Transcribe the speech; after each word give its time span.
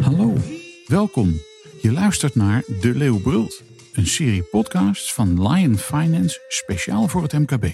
Hallo, 0.00 0.34
welkom. 0.86 1.40
Je 1.80 1.92
luistert 1.92 2.34
naar 2.34 2.62
De 2.80 2.94
Leeuw 2.94 3.20
Brult, 3.20 3.62
een 3.92 4.06
serie 4.06 4.42
podcasts 4.42 5.14
van 5.14 5.48
Lion 5.48 5.78
Finance 5.78 6.40
speciaal 6.48 7.08
voor 7.08 7.22
het 7.22 7.32
MKB. 7.32 7.66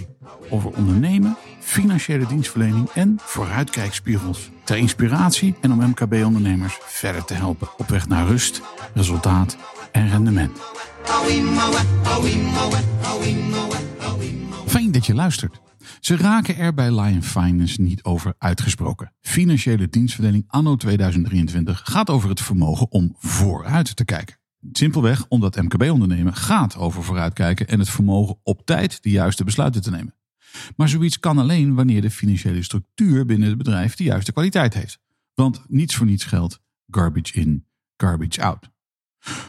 Over 0.51 0.71
ondernemen, 0.71 1.37
financiële 1.61 2.27
dienstverlening 2.27 2.91
en 2.91 3.17
vooruitkijkspiegels. 3.21 4.51
Ter 4.65 4.77
inspiratie 4.77 5.55
en 5.61 5.73
om 5.73 5.79
MKB-ondernemers 5.79 6.79
verder 6.81 7.25
te 7.25 7.35
helpen 7.35 7.69
op 7.77 7.89
weg 7.89 8.09
naar 8.09 8.27
rust, 8.27 8.61
resultaat 8.95 9.57
en 9.91 10.09
rendement. 10.09 10.61
Fijn 14.73 14.93
dat 14.93 15.07
je 15.07 15.15
luistert. 15.15 15.61
Ze 16.01 16.17
raken 16.17 16.57
er 16.57 16.75
bij 16.75 17.01
Lion 17.01 17.23
Finance 17.23 17.81
niet 17.81 18.05
over 18.05 18.35
uitgesproken. 18.39 19.15
Financiële 19.21 19.89
dienstverlening 19.89 20.45
anno 20.47 20.77
2023 20.77 21.81
gaat 21.85 22.11
over 22.11 22.29
het 22.29 22.41
vermogen 22.41 22.91
om 22.91 23.17
vooruit 23.19 23.97
te 23.97 24.05
kijken. 24.05 24.37
Simpelweg 24.73 25.27
omdat 25.29 25.57
MKB-ondernemen 25.57 26.35
gaat 26.35 26.77
over 26.77 27.03
vooruitkijken 27.03 27.69
en 27.69 27.79
het 27.79 27.89
vermogen 27.89 28.39
op 28.43 28.67
tijd 28.67 29.03
de 29.03 29.11
juiste 29.11 29.45
besluiten 29.45 29.83
te 29.83 29.91
nemen. 29.91 30.15
Maar 30.77 30.89
zoiets 30.89 31.19
kan 31.19 31.39
alleen 31.39 31.75
wanneer 31.75 32.01
de 32.01 32.11
financiële 32.11 32.63
structuur 32.63 33.27
binnen 33.27 33.49
het 33.49 33.59
bedrijf 33.59 33.95
de 33.95 34.05
juiste 34.05 34.33
kwaliteit 34.33 34.75
heeft. 34.75 34.99
Want 35.35 35.65
niets 35.69 35.95
voor 35.95 36.07
niets 36.07 36.25
geldt 36.25 36.61
garbage 36.87 37.33
in, 37.33 37.67
garbage 37.97 38.43
out. 38.43 38.71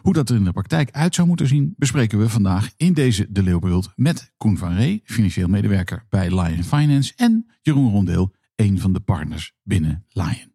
Hoe 0.01 0.13
dat 0.13 0.29
er 0.29 0.35
in 0.35 0.43
de 0.43 0.51
praktijk 0.51 0.91
uit 0.91 1.15
zou 1.15 1.27
moeten 1.27 1.47
zien, 1.47 1.73
bespreken 1.77 2.19
we 2.19 2.29
vandaag 2.29 2.71
in 2.77 2.93
deze 2.93 3.27
De 3.29 3.43
Leeuwbrult 3.43 3.91
met 3.95 4.33
Koen 4.37 4.57
van 4.57 4.73
Ree, 4.75 5.01
financieel 5.05 5.47
medewerker 5.47 6.05
bij 6.09 6.41
Lion 6.41 6.63
Finance, 6.63 7.13
en 7.15 7.51
Jeroen 7.61 7.91
Rondeel, 7.91 8.33
een 8.55 8.79
van 8.79 8.93
de 8.93 8.99
partners 8.99 9.53
binnen 9.63 10.05
Lion. 10.09 10.53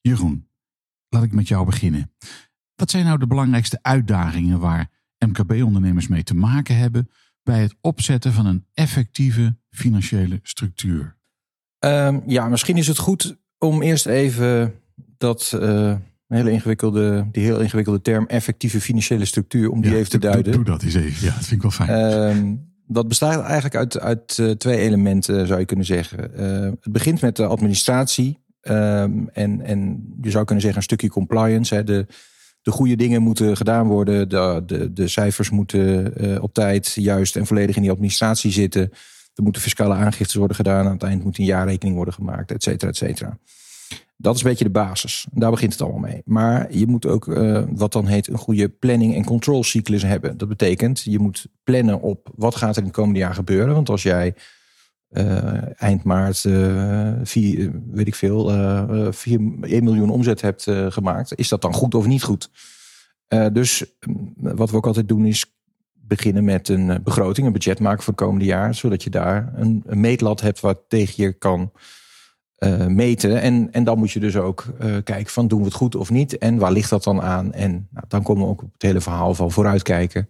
Jeroen, 0.00 0.48
laat 1.08 1.22
ik 1.22 1.32
met 1.32 1.48
jou 1.48 1.66
beginnen. 1.66 2.12
Wat 2.74 2.90
zijn 2.90 3.04
nou 3.04 3.18
de 3.18 3.26
belangrijkste 3.26 3.78
uitdagingen 3.82 4.58
waar 4.58 4.90
MKB-ondernemers 5.18 6.08
mee 6.08 6.22
te 6.22 6.34
maken 6.34 6.76
hebben 6.76 7.10
bij 7.42 7.62
het 7.62 7.74
opzetten 7.80 8.32
van 8.32 8.46
een 8.46 8.66
effectieve 8.74 9.56
financiële 9.70 10.40
structuur? 10.42 11.16
Ehm, 11.78 12.20
ja, 12.26 12.48
misschien 12.48 12.76
is 12.76 12.86
het 12.86 12.98
goed 12.98 13.36
om 13.58 13.82
eerst 13.82 14.06
even 14.06 14.74
dat 14.96 15.52
uh, 15.54 15.96
hele 16.32 16.50
ingewikkelde, 16.50 17.26
die 17.32 17.44
heel 17.44 17.60
ingewikkelde 17.60 18.00
term 18.00 18.26
effectieve 18.26 18.80
financiële 18.80 19.24
structuur, 19.24 19.70
om 19.70 19.80
die 19.80 19.90
Ja, 19.90 19.96
even 19.96 20.10
te 20.10 20.18
doe- 20.18 20.30
duiden. 20.30 20.52
Doe, 20.52 20.64
dat 20.64 20.82
eens 20.82 20.94
even. 20.94 21.26
Ja, 21.26 21.34
dat 21.34 21.44
vind 21.46 21.52
ik 21.52 21.62
wel 21.62 21.70
fijn. 21.70 21.88
Ehm, 21.88 22.54
dat 22.86 23.08
bestaat 23.08 23.42
eigenlijk 23.44 23.76
uit, 23.76 24.00
uit 24.00 24.38
eh, 24.38 24.50
twee 24.50 24.78
elementen, 24.78 25.46
zou 25.46 25.58
je 25.60 25.66
kunnen 25.66 25.86
zeggen. 25.86 26.34
Eh, 26.36 26.70
het 26.80 26.92
begint 26.92 27.20
met 27.20 27.36
de 27.36 27.46
administratie. 27.46 28.40
ehm, 28.60 29.12
en, 29.32 29.60
en 29.60 30.06
je 30.20 30.30
zou 30.30 30.44
kunnen 30.44 30.62
zeggen 30.64 30.80
een 30.80 30.86
stukje 30.88 31.08
compliance. 31.08 31.74
Hè. 31.74 31.84
De, 31.84 32.06
de 32.62 32.70
goede 32.70 32.96
dingen 32.96 33.22
moeten 33.22 33.56
gedaan 33.56 33.86
worden. 33.86 34.28
De, 34.28 34.62
de, 34.66 34.92
de 34.92 35.08
cijfers 35.08 35.50
moeten 35.50 36.16
eh, 36.16 36.42
op 36.42 36.54
tijd 36.54 36.92
juist 36.94 37.36
en 37.36 37.46
volledig 37.46 37.76
in 37.76 37.82
die 37.82 37.90
administratie 37.90 38.50
zitten. 38.50 38.82
Er 39.34 39.42
moeten 39.42 39.62
fiscale 39.62 39.94
aangiftes 39.94 40.34
worden 40.34 40.56
gedaan. 40.56 40.86
Aan 40.86 40.92
het 40.92 41.02
eind 41.02 41.24
moet 41.24 41.38
een 41.38 41.44
jaarrekening 41.44 41.96
worden 41.96 42.14
gemaakt, 42.14 42.50
et 42.52 42.62
cetera, 42.62 42.90
et 42.90 42.96
cetera. 42.96 43.38
Dat 44.22 44.34
is 44.34 44.42
een 44.42 44.48
beetje 44.48 44.64
de 44.64 44.70
basis. 44.70 45.26
Daar 45.32 45.50
begint 45.50 45.72
het 45.72 45.82
allemaal 45.82 46.10
mee. 46.10 46.22
Maar 46.24 46.74
je 46.74 46.86
moet 46.86 47.06
ook 47.06 47.28
eh, 47.28 47.62
wat 47.70 47.92
dan 47.92 48.06
heet 48.06 48.28
een 48.28 48.38
goede 48.38 48.68
planning- 48.68 49.14
en 49.14 49.24
controlcyclus 49.24 50.02
hebben. 50.02 50.38
Dat 50.38 50.48
betekent, 50.48 51.02
je 51.02 51.18
moet 51.18 51.46
plannen 51.64 52.00
op 52.00 52.30
wat 52.34 52.56
gaat 52.56 52.76
er 52.76 52.82
in 52.82 52.88
het 52.88 52.96
komende 52.96 53.18
jaar 53.18 53.34
gebeuren. 53.34 53.74
Want 53.74 53.88
als 53.88 54.02
jij 54.02 54.34
eh, 55.12 55.82
eind 55.82 56.04
maart 56.04 56.44
eh, 56.44 57.12
vier, 57.22 57.70
weet 57.90 58.06
ik 58.06 58.14
veel, 58.14 58.50
eh, 58.50 59.06
eh, 59.06 59.12
vier, 59.12 59.40
1 59.60 59.84
miljoen 59.84 60.10
omzet 60.10 60.40
hebt 60.40 60.66
gemaakt, 60.88 61.38
is 61.38 61.48
dat 61.48 61.62
dan 61.62 61.74
goed 61.74 61.94
of 61.94 62.06
niet 62.06 62.22
goed? 62.22 62.50
Dus 63.52 63.84
mm, 64.06 64.32
wat 64.36 64.70
we 64.70 64.76
ook 64.76 64.86
altijd 64.86 65.08
doen 65.08 65.26
is 65.26 65.56
beginnen 65.92 66.44
met 66.44 66.68
een 66.68 67.00
begroting, 67.04 67.46
een 67.46 67.52
budget 67.52 67.80
maken 67.80 68.02
voor 68.02 68.12
het 68.12 68.22
komende 68.22 68.44
jaar, 68.44 68.74
zodat 68.74 69.02
je 69.02 69.10
daar 69.10 69.52
een, 69.56 69.82
een 69.86 70.00
meetlat 70.00 70.40
hebt 70.40 70.60
wat 70.60 70.80
tegen 70.88 71.24
je 71.24 71.32
kan 71.32 71.72
eh, 72.62 72.86
meten. 72.86 73.40
En, 73.40 73.68
en 73.72 73.84
dan 73.84 73.98
moet 73.98 74.10
je 74.10 74.20
dus 74.20 74.36
ook 74.36 74.64
eh, 74.78 74.96
kijken 75.04 75.32
van 75.32 75.48
doen 75.48 75.58
we 75.58 75.64
het 75.64 75.74
goed 75.74 75.94
of 75.94 76.10
niet 76.10 76.38
en 76.38 76.58
waar 76.58 76.72
ligt 76.72 76.90
dat 76.90 77.04
dan 77.04 77.22
aan? 77.22 77.52
En 77.52 77.88
nou, 77.90 78.04
dan 78.08 78.22
komen 78.22 78.44
we 78.44 78.50
ook 78.50 78.62
op 78.62 78.72
het 78.72 78.82
hele 78.82 79.00
verhaal 79.00 79.34
van 79.34 79.50
vooruitkijken. 79.50 80.28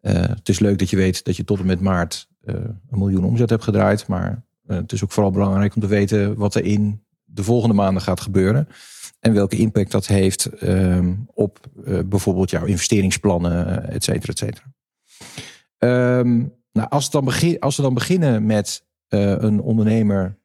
Eh, 0.00 0.12
het 0.14 0.48
is 0.48 0.58
leuk 0.58 0.78
dat 0.78 0.90
je 0.90 0.96
weet 0.96 1.24
dat 1.24 1.36
je 1.36 1.44
tot 1.44 1.58
en 1.58 1.66
met 1.66 1.80
maart 1.80 2.28
een 2.44 2.78
miljoen 2.90 3.24
omzet 3.24 3.50
hebt 3.50 3.64
gedraaid, 3.64 4.06
maar 4.06 4.42
het 4.66 4.92
is 4.92 5.04
ook 5.04 5.12
vooral 5.12 5.32
belangrijk 5.32 5.74
om 5.74 5.80
te 5.80 5.86
weten 5.86 6.36
wat 6.36 6.54
er 6.54 6.64
in 6.64 7.04
de 7.24 7.42
volgende 7.42 7.74
maanden 7.74 8.02
gaat 8.02 8.20
gebeuren. 8.20 8.68
En 9.20 9.32
welke 9.32 9.56
impact 9.56 9.90
dat 9.90 10.06
heeft 10.06 10.44
ehm, 10.44 11.14
op 11.34 11.60
bijvoorbeeld 12.04 12.50
jouw 12.50 12.64
investeringsplannen, 12.64 13.88
et 13.88 14.04
cetera, 14.04 14.32
et 14.32 14.38
cetera. 14.38 14.64
Ehm, 15.78 16.36
nou, 16.72 16.88
als, 16.88 17.10
dan 17.10 17.24
begin, 17.24 17.58
als 17.60 17.76
we 17.76 17.82
dan 17.82 17.94
beginnen 17.94 18.46
met 18.46 18.84
een 19.08 19.60
ondernemer 19.60 20.38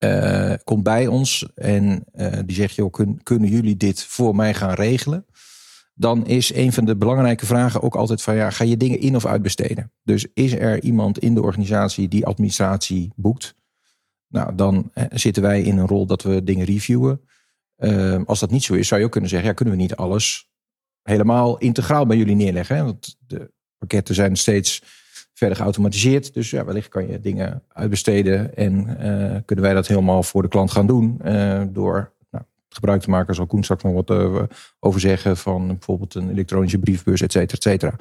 eh, 0.00 0.54
komt 0.64 0.82
bij 0.82 1.06
ons 1.06 1.46
en 1.54 2.04
eh, 2.12 2.38
die 2.46 2.56
zegt, 2.56 2.74
joh, 2.74 2.92
kun- 2.92 3.22
kunnen 3.22 3.48
jullie 3.50 3.76
dit 3.76 4.04
voor 4.04 4.34
mij 4.34 4.54
gaan 4.54 4.74
regelen? 4.74 5.26
Dan 5.94 6.26
is 6.26 6.54
een 6.54 6.72
van 6.72 6.84
de 6.84 6.96
belangrijke 6.96 7.46
vragen 7.46 7.82
ook 7.82 7.94
altijd 7.94 8.22
van, 8.22 8.34
ja, 8.34 8.50
ga 8.50 8.64
je 8.64 8.76
dingen 8.76 9.00
in 9.00 9.16
of 9.16 9.26
uitbesteden? 9.26 9.92
Dus 10.02 10.26
is 10.34 10.52
er 10.52 10.82
iemand 10.82 11.18
in 11.18 11.34
de 11.34 11.42
organisatie 11.42 12.08
die 12.08 12.26
administratie 12.26 13.12
boekt? 13.16 13.54
Nou, 14.28 14.54
dan 14.54 14.90
eh, 14.94 15.04
zitten 15.10 15.42
wij 15.42 15.62
in 15.62 15.78
een 15.78 15.86
rol 15.86 16.06
dat 16.06 16.22
we 16.22 16.44
dingen 16.44 16.66
reviewen. 16.66 17.20
Eh, 17.76 18.20
als 18.24 18.40
dat 18.40 18.50
niet 18.50 18.62
zo 18.62 18.74
is, 18.74 18.88
zou 18.88 19.00
je 19.00 19.06
ook 19.06 19.12
kunnen 19.12 19.30
zeggen, 19.30 19.48
ja, 19.48 19.54
kunnen 19.54 19.74
we 19.74 19.80
niet 19.80 19.94
alles 19.96 20.48
helemaal 21.02 21.58
integraal 21.58 22.06
bij 22.06 22.16
jullie 22.16 22.34
neerleggen? 22.36 22.76
Hè? 22.76 22.84
Want 22.84 23.16
de 23.26 23.52
pakketten 23.78 24.14
zijn 24.14 24.36
steeds 24.36 24.82
verder 25.40 25.58
geautomatiseerd. 25.58 26.34
Dus 26.34 26.50
ja, 26.50 26.64
wellicht 26.64 26.88
kan 26.88 27.08
je 27.08 27.20
dingen 27.20 27.62
uitbesteden 27.68 28.56
en 28.56 28.98
eh, 28.98 29.40
kunnen 29.44 29.64
wij 29.64 29.74
dat 29.74 29.86
helemaal 29.86 30.22
voor 30.22 30.42
de 30.42 30.48
klant 30.48 30.70
gaan 30.70 30.86
doen. 30.86 31.20
eh, 31.22 31.62
door 31.68 32.12
nou, 32.30 32.44
gebruik 32.68 33.00
te 33.00 33.10
maken, 33.10 33.34
zal 33.34 33.46
Koen 33.46 33.62
straks 33.62 33.82
nog 33.82 33.94
wat 33.94 34.10
eh, 34.10 34.42
over 34.80 35.00
zeggen, 35.00 35.36
van 35.36 35.66
bijvoorbeeld 35.66 36.14
een 36.14 36.30
elektronische 36.30 36.78
briefbus, 36.78 37.20
et 37.20 37.32
cetera, 37.32 37.56
et 37.56 37.62
cetera. 37.62 37.94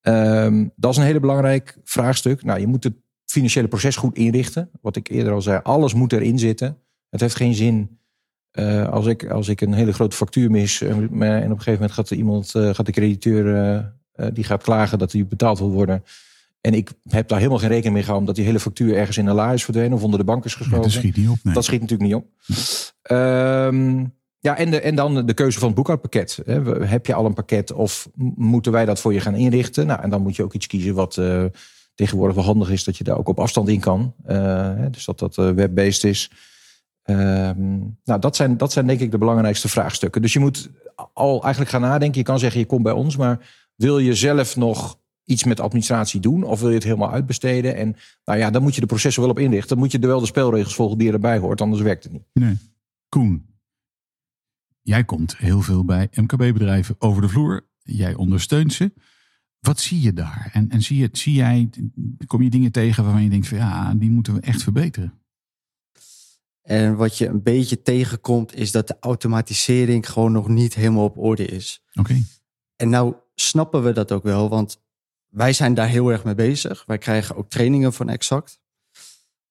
Ehm, 0.00 0.66
dat 0.76 0.90
is 0.90 0.96
een 0.96 1.04
hele 1.04 1.20
belangrijk 1.20 1.78
vraagstuk. 1.84 2.42
Nou, 2.42 2.60
je 2.60 2.66
moet 2.66 2.84
het 2.84 2.94
financiële 3.24 3.68
proces 3.68 3.96
goed 3.96 4.16
inrichten. 4.16 4.70
Wat 4.80 4.96
ik 4.96 5.08
eerder 5.08 5.32
al 5.32 5.42
zei, 5.42 5.60
alles 5.62 5.94
moet 5.94 6.12
erin 6.12 6.38
zitten. 6.38 6.78
Het 7.10 7.20
heeft 7.20 7.36
geen 7.36 7.54
zin 7.54 7.98
als, 8.90 9.06
ik, 9.06 9.30
als 9.30 9.48
ik 9.48 9.60
een 9.60 9.72
hele 9.72 9.92
grote 9.92 10.16
factuur 10.16 10.50
mis 10.50 10.80
en 10.80 11.04
op 11.04 11.20
een 11.20 11.48
gegeven 11.48 11.72
moment 11.72 11.92
gaat 11.92 12.10
iemand, 12.10 12.50
gaat 12.50 12.86
de 12.86 12.92
crediteur, 12.92 13.44
die 14.32 14.44
gaat 14.44 14.62
klagen 14.62 14.98
dat 14.98 15.12
hij 15.12 15.26
betaald 15.26 15.58
wil 15.58 15.70
worden. 15.70 16.02
En 16.66 16.74
ik 16.74 16.92
heb 17.08 17.28
daar 17.28 17.38
helemaal 17.38 17.58
geen 17.58 17.68
rekening 17.68 17.94
mee 17.94 18.02
gehouden 18.02 18.28
omdat 18.28 18.34
die 18.34 18.44
hele 18.44 18.60
factuur 18.60 18.96
ergens 18.96 19.16
in 19.16 19.26
een 19.26 19.34
la 19.34 19.52
is 19.52 19.64
verdwenen 19.64 19.92
of 19.92 20.02
onder 20.02 20.18
de 20.18 20.24
bank 20.24 20.44
is 20.44 20.54
geschoven. 20.54 20.82
dat 20.82 20.92
schiet 20.92 21.16
niet 21.16 21.28
op. 21.28 21.38
Nee. 21.42 21.54
Dat 21.54 21.64
schiet 21.64 21.80
natuurlijk 21.80 22.10
niet 22.10 22.18
op. 22.18 22.26
Ehm, 23.02 24.04
ja, 24.38 24.56
en, 24.56 24.70
de, 24.70 24.80
en 24.80 24.94
dan 24.94 25.26
de 25.26 25.34
keuze 25.34 25.58
van 25.58 25.68
het 25.68 25.76
boekhoudpakket. 25.76 26.42
Heb 26.80 27.06
je 27.06 27.14
al 27.14 27.24
een 27.24 27.34
pakket 27.34 27.72
of 27.72 28.08
moeten 28.34 28.72
wij 28.72 28.84
dat 28.84 29.00
voor 29.00 29.12
je 29.12 29.20
gaan 29.20 29.34
inrichten? 29.34 29.86
Nou, 29.86 30.02
en 30.02 30.10
dan 30.10 30.22
moet 30.22 30.36
je 30.36 30.42
ook 30.42 30.52
iets 30.52 30.66
kiezen 30.66 30.94
wat 30.94 31.16
eh, 31.16 31.44
tegenwoordig 31.94 32.36
wel 32.36 32.44
handig 32.44 32.70
is, 32.70 32.84
dat 32.84 32.96
je 32.96 33.04
daar 33.04 33.18
ook 33.18 33.28
op 33.28 33.40
afstand 33.40 33.68
in 33.68 33.80
kan. 33.80 34.14
Eh, 34.24 34.72
dus 34.90 35.04
dat 35.04 35.18
dat 35.18 35.38
eh, 35.38 35.50
web-based 35.50 36.04
is. 36.04 36.30
Ehm, 37.02 37.78
nou, 38.04 38.20
dat 38.20 38.36
zijn, 38.36 38.56
dat 38.56 38.72
zijn 38.72 38.86
denk 38.86 39.00
ik 39.00 39.10
de 39.10 39.18
belangrijkste 39.18 39.68
vraagstukken. 39.68 40.22
Dus 40.22 40.32
je 40.32 40.40
moet 40.40 40.70
al 41.12 41.42
eigenlijk 41.42 41.70
gaan 41.70 41.80
nadenken. 41.80 42.18
Je 42.18 42.24
kan 42.26 42.38
zeggen, 42.38 42.60
je 42.60 42.66
komt 42.66 42.82
bij 42.82 42.92
ons, 42.92 43.16
maar 43.16 43.38
wil 43.74 43.98
je 43.98 44.14
zelf 44.14 44.56
nog 44.56 44.98
iets 45.26 45.44
met 45.44 45.60
administratie 45.60 46.20
doen? 46.20 46.42
Of 46.42 46.60
wil 46.60 46.68
je 46.68 46.74
het 46.74 46.84
helemaal 46.84 47.10
uitbesteden? 47.10 47.76
En 47.76 47.96
nou 48.24 48.38
ja, 48.38 48.50
dan 48.50 48.62
moet 48.62 48.74
je 48.74 48.80
de 48.80 48.86
processen 48.86 49.22
wel 49.22 49.30
op 49.30 49.38
inrichten. 49.38 49.68
Dan 49.68 49.78
moet 49.78 49.92
je 49.92 49.98
er 49.98 50.06
wel 50.06 50.20
de 50.20 50.26
spelregels 50.26 50.74
volgen 50.74 50.98
die 50.98 51.12
erbij 51.12 51.38
hoort, 51.38 51.60
anders 51.60 51.82
werkt 51.82 52.04
het 52.04 52.12
niet. 52.12 52.26
Nee. 52.32 52.56
Koen, 53.08 53.46
jij 54.82 55.04
komt 55.04 55.36
heel 55.36 55.60
veel 55.60 55.84
bij 55.84 56.08
MKB-bedrijven 56.14 56.96
over 56.98 57.22
de 57.22 57.28
vloer. 57.28 57.66
Jij 57.82 58.14
ondersteunt 58.14 58.72
ze. 58.72 58.92
Wat 59.60 59.80
zie 59.80 60.00
je 60.00 60.12
daar? 60.12 60.50
En, 60.52 60.70
en 60.70 60.82
zie, 60.82 60.96
je, 60.96 61.08
zie 61.12 61.34
jij, 61.34 61.70
kom 62.26 62.42
je 62.42 62.50
dingen 62.50 62.72
tegen 62.72 63.04
waarvan 63.04 63.22
je 63.22 63.28
denkt 63.28 63.48
van 63.48 63.58
ja, 63.58 63.94
die 63.94 64.10
moeten 64.10 64.34
we 64.34 64.40
echt 64.40 64.62
verbeteren? 64.62 65.20
En 66.62 66.96
wat 66.96 67.18
je 67.18 67.26
een 67.26 67.42
beetje 67.42 67.82
tegenkomt, 67.82 68.54
is 68.54 68.72
dat 68.72 68.86
de 68.86 68.96
automatisering 69.00 70.10
gewoon 70.10 70.32
nog 70.32 70.48
niet 70.48 70.74
helemaal 70.74 71.04
op 71.04 71.18
orde 71.18 71.46
is. 71.46 71.82
Oké. 71.94 72.22
En 72.76 72.88
nou 72.88 73.14
snappen 73.34 73.82
we 73.82 73.92
dat 73.92 74.12
ook 74.12 74.22
wel, 74.22 74.48
want 74.48 74.84
wij 75.36 75.52
zijn 75.52 75.74
daar 75.74 75.88
heel 75.88 76.08
erg 76.08 76.24
mee 76.24 76.34
bezig. 76.34 76.84
Wij 76.86 76.98
krijgen 76.98 77.36
ook 77.36 77.48
trainingen 77.48 77.92
van 77.92 78.08
Exact. 78.08 78.60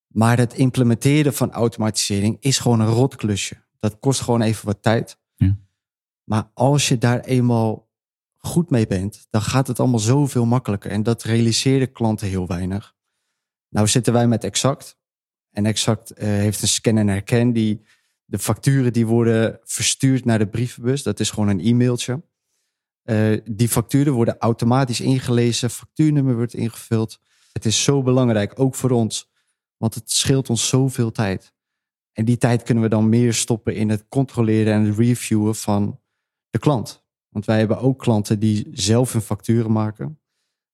Maar 0.08 0.38
het 0.38 0.54
implementeren 0.54 1.34
van 1.34 1.52
automatisering 1.52 2.38
is 2.40 2.60
gewoon 2.60 2.80
een 2.80 2.88
rotklusje. 2.88 3.64
Dat 3.80 4.00
kost 4.00 4.22
gewoon 4.22 4.42
even 4.42 4.66
wat 4.66 4.82
tijd. 4.82 5.18
Ja. 5.36 5.58
Maar 6.24 6.52
als 6.54 6.88
je 6.88 6.98
daar 6.98 7.20
eenmaal 7.20 7.90
goed 8.38 8.70
mee 8.70 8.88
bent, 8.88 9.28
dan 9.30 9.42
gaat 9.42 9.68
het 9.68 9.80
allemaal 9.80 10.00
zoveel 10.00 10.46
makkelijker. 10.46 10.92
En 10.92 11.04
dat 11.04 11.24
realiseren 11.24 11.92
klanten 11.92 12.28
heel 12.28 12.48
weinig. 12.48 12.96
Nou 13.70 13.88
zitten 13.88 14.14
wij 14.14 14.28
met 14.28 14.44
Exact. 14.44 14.98
En 15.52 15.66
Exact 15.66 16.12
eh, 16.12 16.28
heeft 16.28 16.62
een 16.62 16.68
scan 16.68 16.98
en 16.98 17.08
herken 17.08 17.54
die 17.54 17.86
de 18.26 18.40
facturen 18.40 18.94
die 18.94 19.06
worden 19.06 19.60
verstuurd 19.64 20.26
naar 20.26 20.40
de 20.40 20.48
brievenbus. 20.48 21.04
Dat 21.04 21.20
is 21.20 21.30
gewoon 21.30 21.50
een 21.50 21.66
e-mailtje. 21.66 22.24
Eh, 23.06 23.38
die 23.52 23.70
facturen 23.70 24.14
worden 24.14 24.38
automatisch 24.38 25.02
ingelezen, 25.02 25.70
factuurnummer 25.70 26.36
wordt 26.36 26.54
ingevuld. 26.54 27.20
Het 27.54 27.66
is 27.66 27.84
zo 27.84 28.02
belangrijk, 28.04 28.60
ook 28.60 28.76
voor 28.76 28.90
ons, 28.92 29.32
want 29.78 29.96
het 29.96 30.12
scheelt 30.12 30.50
ons 30.50 30.68
zoveel 30.68 31.12
tijd. 31.12 31.54
En 32.12 32.26
die 32.26 32.38
tijd 32.38 32.64
kunnen 32.64 32.84
we 32.84 32.90
dan 32.90 33.10
meer 33.10 33.34
stoppen 33.34 33.76
in 33.76 33.90
het 33.90 34.06
controleren 34.10 34.74
en 34.74 34.84
het 34.86 34.98
reviewen 34.98 35.56
van 35.56 36.00
de 36.50 36.60
klant. 36.60 37.04
Want 37.30 37.46
wij 37.46 37.58
hebben 37.60 37.80
ook 37.80 38.00
klanten 38.00 38.40
die 38.40 38.68
zelf 38.72 39.14
hun 39.14 39.22
facturen 39.22 39.72
maken. 39.72 40.20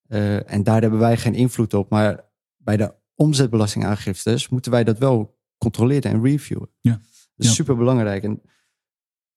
Uh, 0.08 0.50
en 0.50 0.62
daar 0.62 0.80
hebben 0.80 0.98
wij 0.98 1.16
geen 1.16 1.34
invloed 1.34 1.74
op. 1.74 1.90
Maar 1.90 2.24
bij 2.56 2.76
de 2.76 2.94
omzetbelastingaangiftes 3.14 4.48
moeten 4.48 4.70
wij 4.70 4.84
dat 4.84 4.98
wel 4.98 5.38
controleren 5.58 6.10
en 6.12 6.22
reviewen. 6.22 6.68
Ja. 6.80 6.90
Dat 6.90 7.00
is 7.36 7.46
Ja. 7.46 7.52
super 7.52 7.76
belangrijk. 7.76 8.22
En 8.22 8.42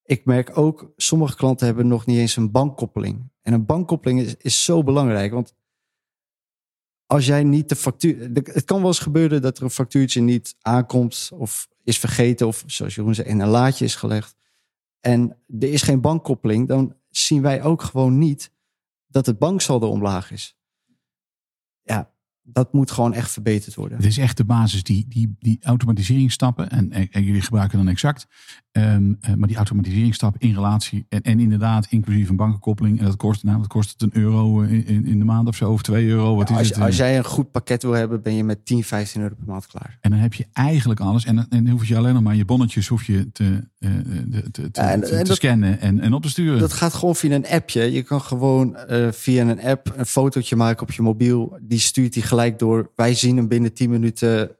ik 0.05 0.25
merk 0.25 0.57
ook, 0.57 0.91
sommige 0.95 1.35
klanten 1.35 1.65
hebben 1.65 1.87
nog 1.87 2.05
niet 2.05 2.17
eens 2.17 2.35
een 2.35 2.51
bankkoppeling. 2.51 3.31
En 3.41 3.53
een 3.53 3.65
bankkoppeling 3.65 4.19
is, 4.19 4.35
is 4.35 4.63
zo 4.63 4.83
belangrijk. 4.83 5.31
Want 5.33 5.53
als 7.05 7.25
jij 7.25 7.43
niet 7.43 7.69
de 7.69 7.75
factuur. 7.75 8.29
Het 8.33 8.63
kan 8.65 8.77
wel 8.77 8.87
eens 8.87 8.99
gebeuren 8.99 9.41
dat 9.41 9.57
er 9.57 9.63
een 9.63 9.69
factuurtje 9.69 10.21
niet 10.21 10.55
aankomt. 10.59 11.29
Of 11.33 11.67
is 11.83 11.99
vergeten. 11.99 12.47
Of 12.47 12.63
zoals 12.65 12.95
Jeroen 12.95 13.15
zei, 13.15 13.27
in 13.27 13.39
een 13.39 13.47
laadje 13.47 13.85
is 13.85 13.95
gelegd. 13.95 14.35
En 14.99 15.37
er 15.59 15.71
is 15.71 15.81
geen 15.81 16.01
bankkoppeling. 16.01 16.67
Dan 16.67 16.95
zien 17.09 17.41
wij 17.41 17.63
ook 17.63 17.81
gewoon 17.81 18.17
niet 18.17 18.51
dat 19.07 19.25
het 19.25 19.39
banksaldo 19.39 19.89
omlaag 19.89 20.31
is. 20.31 20.57
Ja, 21.81 22.14
dat 22.47 22.73
moet 22.73 22.91
gewoon 22.91 23.13
echt 23.13 23.31
verbeterd 23.31 23.75
worden. 23.75 23.97
Het 23.97 24.05
is 24.05 24.17
echt 24.17 24.37
de 24.37 24.45
basis, 24.45 24.83
die, 24.83 25.05
die, 25.09 25.35
die 25.39 25.59
automatiseringsstappen. 25.63 26.69
En, 26.69 26.91
en, 26.91 27.07
en 27.11 27.23
jullie 27.23 27.41
gebruiken 27.41 27.77
dan 27.77 27.87
exact. 27.87 28.27
ehm, 28.71 29.13
eh, 29.21 29.33
maar 29.33 29.47
die 29.47 29.57
automatiseringsstappen 29.57 30.41
in 30.41 30.53
relatie. 30.53 31.05
En, 31.09 31.21
en 31.21 31.39
inderdaad, 31.39 31.85
inclusief 31.89 32.29
een 32.29 32.35
bankenkoppeling. 32.35 32.99
En 32.99 33.05
dat 33.05 33.15
kost, 33.15 33.43
nou, 33.43 33.57
wat 33.57 33.67
kost 33.67 33.89
het 33.91 34.01
een 34.01 34.21
euro 34.21 34.61
in, 34.61 34.85
in, 34.85 35.05
in 35.05 35.19
de 35.19 35.25
maand 35.25 35.47
of 35.47 35.55
zo? 35.55 35.71
Of 35.71 35.81
twee 35.81 36.07
euro? 36.07 36.35
Wat 36.35 36.49
is 36.49 36.57
als, 36.57 36.67
het? 36.67 36.77
eh? 36.77 36.83
als 36.83 36.97
jij 36.97 37.17
een 37.17 37.23
goed 37.25 37.51
pakket 37.51 37.83
wil 37.83 37.91
hebben, 37.91 38.21
ben 38.21 38.33
je 38.35 38.43
met 38.43 38.65
10, 38.65 38.83
15 38.83 39.21
euro 39.21 39.35
per 39.35 39.45
maand 39.47 39.67
klaar. 39.67 39.97
En 40.01 40.09
dan 40.11 40.19
heb 40.19 40.33
je 40.33 40.45
eigenlijk 40.53 40.99
alles. 40.99 41.25
En 41.25 41.37
en 41.49 41.63
dan 41.63 41.67
hoef 41.67 41.85
je 41.85 41.97
alleen 41.97 42.13
nog 42.13 42.23
maar 42.23 42.35
je 42.35 42.45
bonnetjes 42.45 42.87
hoef 42.87 43.03
je 43.03 43.31
te, 43.31 43.67
eh, 43.79 43.89
te, 44.31 44.51
te, 44.51 44.71
te, 44.71 44.81
Ja, 44.81 44.91
en- 44.91 45.01
te- 45.01 45.07
en 45.15 45.21
te 45.21 45.27
dat- 45.27 45.35
scannen 45.37 45.79
en, 45.79 45.99
en 45.99 46.13
op 46.13 46.21
te 46.21 46.29
sturen. 46.29 46.59
Dat 46.59 46.73
gaat 46.73 46.93
gewoon 46.93 47.15
via 47.15 47.35
een 47.35 47.47
appje. 47.47 47.91
Je 47.91 48.01
kan 48.03 48.21
gewoon 48.21 48.75
eh, 48.75 49.11
via 49.11 49.45
een 49.47 49.61
app 49.61 49.93
een 49.95 50.05
fotootje 50.05 50.55
maken 50.55 50.81
op 50.81 50.91
je 50.91 51.01
mobiel. 51.01 51.57
Die 51.61 51.79
stuurt 51.79 52.13
die 52.13 52.23
gelijk 52.35 52.59
door. 52.59 52.91
Wij 52.95 53.13
zien 53.13 53.37
hem 53.37 53.47
binnen 53.47 53.73
10 53.73 53.89
minuten 53.89 54.57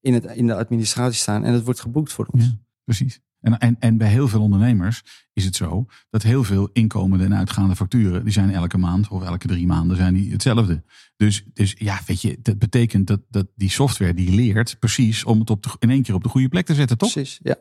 in, 0.00 0.14
het, 0.14 0.24
in 0.24 0.46
de 0.46 0.54
administratie 0.54 1.20
staan. 1.20 1.44
En 1.44 1.52
het 1.52 1.64
wordt 1.64 1.80
geboekt 1.80 2.12
voor 2.12 2.26
ons. 2.30 2.44
Ja. 2.44 2.58
Precies. 2.84 3.20
En, 3.40 3.58
en, 3.58 3.76
en 3.78 3.96
bij 3.96 4.08
heel 4.08 4.28
veel 4.28 4.42
ondernemers 4.42 5.02
is 5.32 5.44
het 5.44 5.56
zo 5.56 5.86
dat 6.10 6.22
heel 6.22 6.44
veel 6.44 6.68
inkomende 6.72 7.24
en 7.24 7.34
uitgaande 7.36 7.76
facturen, 7.76 8.24
die 8.24 8.32
zijn 8.32 8.50
elke 8.50 8.78
maand 8.78 9.08
of 9.08 9.22
elke 9.22 9.46
drie 9.46 9.66
maanden 9.66 9.96
zijn 9.96 10.14
die 10.14 10.32
hetzelfde. 10.32 10.82
Dus, 11.16 11.44
dus 11.52 11.74
ja, 11.78 12.00
weet 12.06 12.20
je, 12.20 12.38
dat 12.42 12.58
betekent 12.58 13.06
dat, 13.06 13.20
dat 13.30 13.46
die 13.54 13.70
software 13.70 14.14
die 14.14 14.34
leert 14.34 14.76
precies 14.78 15.24
om 15.24 15.40
het 15.40 15.50
op 15.50 15.62
de, 15.62 15.70
in 15.78 15.90
één 15.90 16.02
keer 16.02 16.14
op 16.14 16.22
de 16.22 16.28
goede 16.28 16.48
plek 16.48 16.66
te 16.66 16.74
zetten, 16.74 16.98
toch? 16.98 17.12
Precies, 17.12 17.40
ja. 17.42 17.56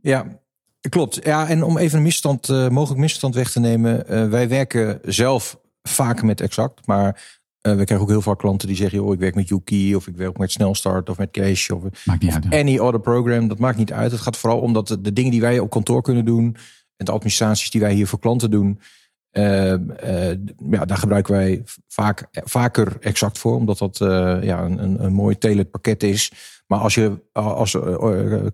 Ja, 0.00 0.40
klopt. 0.88 1.24
Ja, 1.24 1.48
en 1.48 1.62
om 1.62 1.78
even 1.78 1.96
een 1.96 2.04
misstand, 2.04 2.48
eh, 2.48 2.68
mogelijk 2.68 3.00
misstand 3.00 3.34
weg 3.34 3.50
te 3.50 3.60
nemen. 3.60 4.06
eh, 4.08 4.28
wij 4.28 4.48
werken 4.48 4.98
zelf 5.04 5.60
vaak 5.82 6.22
met 6.22 6.40
Exact. 6.40 6.86
Maar 6.86 7.40
eh, 7.62 7.76
we 7.76 7.84
krijgen 7.84 8.00
ook 8.06 8.08
heel 8.12 8.22
vaak 8.22 8.38
klanten 8.38 8.68
die 8.68 8.76
zeggen... 8.76 8.98
joh, 8.98 9.12
ik 9.12 9.18
werk 9.18 9.34
met 9.34 9.48
Yuki 9.48 9.96
of 9.96 10.06
ik 10.06 10.16
werk 10.16 10.38
met 10.38 10.52
Snelstart 10.52 11.10
of 11.10 11.18
met 11.18 11.30
Cash... 11.30 11.70
of 11.70 11.82
Maakt 12.04 12.22
niet 12.22 12.32
uit. 12.32 12.54
any 12.54 12.78
other 12.78 13.00
program. 13.00 13.48
Dat 13.48 13.58
maakt 13.58 13.76
niet 13.76 13.92
uit. 13.92 14.12
Het 14.12 14.20
gaat 14.20 14.36
vooral 14.36 14.60
om 14.60 14.72
dat 14.72 14.88
de, 14.88 15.00
de 15.00 15.12
dingen 15.12 15.30
die 15.30 15.40
wij 15.40 15.58
op 15.58 15.70
kantoor 15.70 16.02
kunnen 16.02 16.24
doen... 16.24 16.56
en 16.96 17.04
de 17.04 17.12
administraties 17.12 17.70
die 17.70 17.80
wij 17.80 17.92
hier 17.92 18.06
voor 18.06 18.18
klanten 18.18 18.50
doen... 18.50 18.80
eh, 19.30 19.72
eh, 19.72 20.38
ja, 20.70 20.84
daar 20.84 20.96
gebruiken 20.96 21.34
wij 21.34 21.62
vaak, 21.88 22.26
vaker 22.32 22.96
exact 23.00 23.38
voor. 23.38 23.54
Omdat 23.54 23.78
dat 23.78 23.98
ja, 24.42 24.62
een, 24.62 24.82
een, 24.82 25.04
een 25.04 25.12
mooi 25.12 25.38
tailored 25.38 25.70
pakket 25.70 26.02
is. 26.02 26.32
Maar 26.66 26.78
als, 26.78 26.94
je, 26.94 27.22
als 27.32 27.76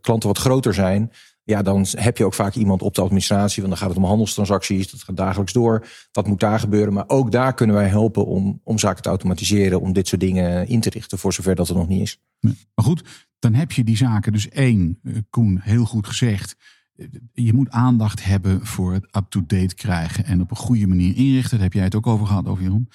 klanten 0.01 0.29
wat 0.29 0.39
groter 0.39 0.75
zijn... 0.75 1.13
Ja, 1.49 1.62
dan 1.62 1.87
heb 1.91 2.17
je 2.19 2.25
ook 2.25 2.35
vaak 2.35 2.55
iemand 2.55 2.83
op 2.83 2.95
de 2.95 3.00
administratie. 3.00 3.62
Want 3.62 3.69
dan 3.69 3.83
gaat 3.83 3.89
het 3.95 3.99
om 4.05 4.09
handelstransacties. 4.09 4.91
Dat 4.91 5.03
gaat 5.03 5.17
dagelijks 5.17 5.53
door. 5.53 5.87
Wat 6.12 6.27
moet 6.27 6.41
daar 6.41 6.61
gebeuren? 6.61 6.93
Maar 6.93 7.05
ook 7.06 7.33
daar 7.33 7.55
kunnen 7.55 7.77
wij 7.77 7.89
helpen 7.89 8.27
om, 8.27 8.61
om 8.65 8.79
zaken 8.79 9.03
te 9.03 9.09
automatiseren. 9.09 9.81
Om 9.81 9.93
dit 9.93 10.09
soort 10.09 10.21
dingen 10.21 10.67
in 10.69 10.81
te 10.81 10.91
richten. 10.91 11.19
Voor 11.19 11.33
zover 11.33 11.55
dat 11.55 11.69
er 11.69 11.75
nog 11.75 11.89
niet 11.89 12.00
is. 12.00 12.21
Maar 12.41 12.85
goed, 12.85 13.03
dan 13.39 13.55
heb 13.55 13.73
je 13.73 13.85
die 13.85 13.97
zaken. 13.97 14.33
Dus 14.33 14.49
één, 14.49 14.99
eh, 15.03 15.12
Koen, 15.31 15.59
heel 15.62 15.85
goed 15.85 16.06
gezegd. 16.06 16.56
eh, 16.97 17.06
Je 17.33 17.53
moet 17.53 17.71
aandacht 17.71 18.25
hebben 18.25 18.67
voor 18.67 18.93
het 18.93 19.17
up-to-date 19.17 19.75
krijgen 19.75 20.25
en 20.25 20.41
op 20.41 20.50
een 20.50 20.56
goede 20.56 20.87
manier 20.87 21.17
inrichten. 21.17 21.50
Daar 21.56 21.65
heb 21.67 21.73
jij 21.73 21.85
het 21.85 21.95
ook 21.95 22.06
over 22.06 22.27
gehad, 22.27 22.47
over 22.47 22.62
Jeroen. 22.62 22.89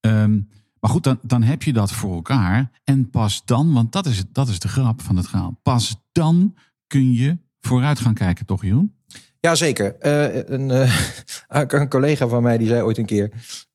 Ehm, 0.00 0.40
maar 0.80 0.90
goed, 0.90 1.04
dan, 1.04 1.18
dan 1.22 1.42
heb 1.42 1.62
je 1.62 1.72
dat 1.72 1.92
voor 1.92 2.14
elkaar. 2.14 2.70
En 2.84 3.10
pas 3.10 3.42
dan, 3.44 3.72
want 3.72 3.92
dat 3.92 4.06
is, 4.06 4.18
het, 4.18 4.34
dat 4.34 4.48
is 4.48 4.58
de 4.58 4.68
grap 4.68 5.00
van 5.02 5.16
het 5.16 5.28
verhaal. 5.28 5.58
Pas 5.62 5.96
dan 6.12 6.54
kun 6.86 7.12
je 7.12 7.38
vooruit 7.66 7.98
gaan 7.98 8.14
kijken, 8.14 8.46
toch 8.46 8.62
Jeroen? 8.62 8.94
Jazeker. 9.40 9.96
Eh 9.98 10.48
een, 10.48 10.70
eh, 10.70 10.98
een 11.68 11.88
collega 11.88 12.28
van 12.28 12.42
mij 12.42 12.58
die 12.58 12.68
zei 12.68 12.82
ooit 12.82 12.98
een 12.98 13.06
keer... 13.06 13.30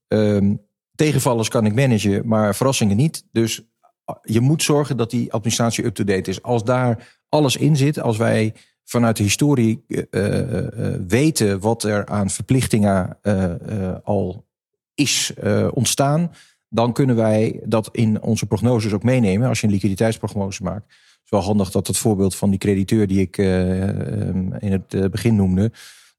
ehm, 0.07 0.53
tegenvallers 0.95 1.49
kan 1.49 1.65
ik 1.65 1.75
managen, 1.75 2.27
maar 2.27 2.55
verrassingen 2.55 2.97
niet. 2.97 3.23
Dus 3.31 3.61
ah, 4.05 4.15
je 4.21 4.39
moet 4.39 4.63
zorgen 4.63 4.97
dat 4.97 5.09
die 5.09 5.33
administratie 5.33 5.85
up-to-date 5.85 6.29
is. 6.29 6.41
Als 6.41 6.63
daar 6.63 7.19
alles 7.29 7.55
in 7.55 7.75
zit, 7.75 7.99
als 7.99 8.17
wij 8.17 8.53
vanuit 8.89 9.17
de 9.17 9.23
historie 9.23 9.83
eh, 9.87 10.03
eh, 10.11 10.93
eh, 10.93 11.01
weten... 11.07 11.59
wat 11.59 11.83
er 11.83 12.05
aan 12.05 12.29
verplichtingen 12.29 13.17
eh, 13.21 13.43
eh, 13.43 13.95
al 14.03 14.45
is 14.93 15.33
eh, 15.33 15.67
ontstaan... 15.73 16.31
dan 16.69 16.93
kunnen 16.93 17.15
wij 17.15 17.59
dat 17.65 17.89
in 17.91 18.21
onze 18.21 18.45
prognoses 18.45 18.93
ook 18.93 19.03
meenemen... 19.03 19.47
als 19.47 19.59
je 19.59 19.67
een 19.67 19.73
liquiditeitsprognose 19.73 20.63
maakt. 20.63 20.93
Is 21.29 21.37
wel 21.37 21.47
handig 21.47 21.71
dat 21.71 21.87
het 21.87 21.97
voorbeeld 21.97 22.35
van 22.35 22.49
die 22.49 22.59
crediteur... 22.59 23.07
die 23.07 23.19
ik 23.19 23.37
eh, 23.37 23.89
ehm, 23.89 24.53
in 24.53 24.71
het 24.71 24.93
eh, 24.93 25.05
begin 25.05 25.35
noemde... 25.35 25.71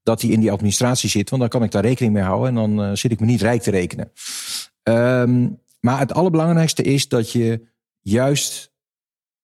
dat 0.03 0.19
die 0.19 0.31
in 0.31 0.39
die 0.39 0.51
administratie 0.51 1.09
zit. 1.09 1.29
Want 1.29 1.41
dan 1.41 1.51
kan 1.51 1.63
ik 1.63 1.71
daar 1.71 1.83
rekening 1.83 2.13
mee 2.13 2.23
houden... 2.23 2.47
en 2.47 2.55
dan 2.55 2.83
eh, 2.83 2.95
zit 2.95 3.11
ik 3.11 3.19
me 3.19 3.25
niet 3.25 3.41
rijk 3.41 3.61
te 3.61 3.71
rekenen. 3.71 4.11
Ehm, 4.83 5.49
maar 5.79 5.99
het 5.99 6.13
allerbelangrijkste 6.13 6.83
is 6.83 7.07
dat 7.07 7.31
je 7.31 7.67
juist... 7.99 8.71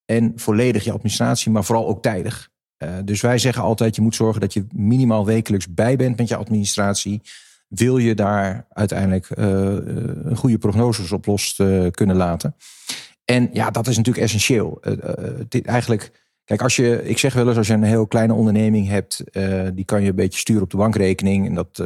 en 0.06 0.32
volledig 0.36 0.84
je 0.84 0.92
administratie, 0.92 1.52
maar 1.52 1.64
vooral 1.64 1.88
ook 1.88 2.02
tijdig... 2.02 2.50
Eh, 2.78 2.90
dus 3.04 3.22
wij 3.22 3.38
zeggen 3.38 3.64
altijd, 3.64 3.96
je 3.96 4.02
moet 4.02 4.16
zorgen 4.16 4.42
dat 4.42 4.54
je 4.54 4.66
minimaal 4.76 5.26
wekelijks 5.26 5.74
bij 5.74 5.96
bent 5.96 6.18
met 6.18 6.28
je 6.28 6.36
administratie. 6.36 7.22
Wil 7.68 7.98
je 7.98 8.16
daar 8.16 8.66
uiteindelijk 8.70 9.30
een 9.30 10.38
goede 10.38 10.58
prognoses 10.58 11.12
op 11.12 11.26
los 11.26 11.62
kunnen 11.92 12.16
laten. 12.16 12.56
En 13.30 13.50
ja, 13.54 13.72
dat 13.72 13.88
is 13.88 13.98
natuurlijk 13.98 14.26
essentieel. 14.26 14.78
Eh, 14.82 14.94
eh, 14.94 15.34
dit 15.48 15.66
eigenlijk, 15.66 16.12
kijk, 16.44 16.62
als 16.62 16.76
je, 16.76 17.04
ik 17.04 17.18
zeg 17.18 17.34
wel 17.34 17.48
eens, 17.48 17.58
als 17.58 17.68
je 17.68 17.74
een 17.74 17.84
heel 17.84 18.08
kleine 18.08 18.34
onderneming 18.34 18.88
hebt, 18.88 19.24
eh, 19.32 19.68
die 19.74 19.86
kan 19.86 20.02
je 20.02 20.10
een 20.10 20.16
beetje 20.16 20.40
sturen 20.40 20.64
op 20.64 20.70
de 20.70 20.78
bankrekening. 20.78 21.48
En 21.48 21.54
dat 21.54 21.84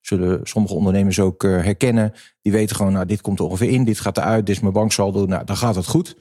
zullen 0.00 0.40
sommige 0.42 0.74
ondernemers 0.74 1.20
ook 1.20 1.42
herkennen. 1.42 2.12
Die 2.42 2.52
weten 2.52 2.76
gewoon, 2.76 2.92
nou, 2.92 3.06
dit 3.06 3.20
komt 3.20 3.38
er 3.38 3.44
ongeveer 3.44 3.68
in, 3.68 3.84
dit 3.84 4.00
gaat 4.00 4.16
eruit, 4.16 4.46
dit 4.46 4.54
is 4.54 4.60
mijn 4.60 4.72
banksaldo. 4.72 5.26
Nou, 5.26 5.44
dan 5.44 5.56
gaat 5.56 5.74
het 5.74 5.86
goed. 5.86 6.16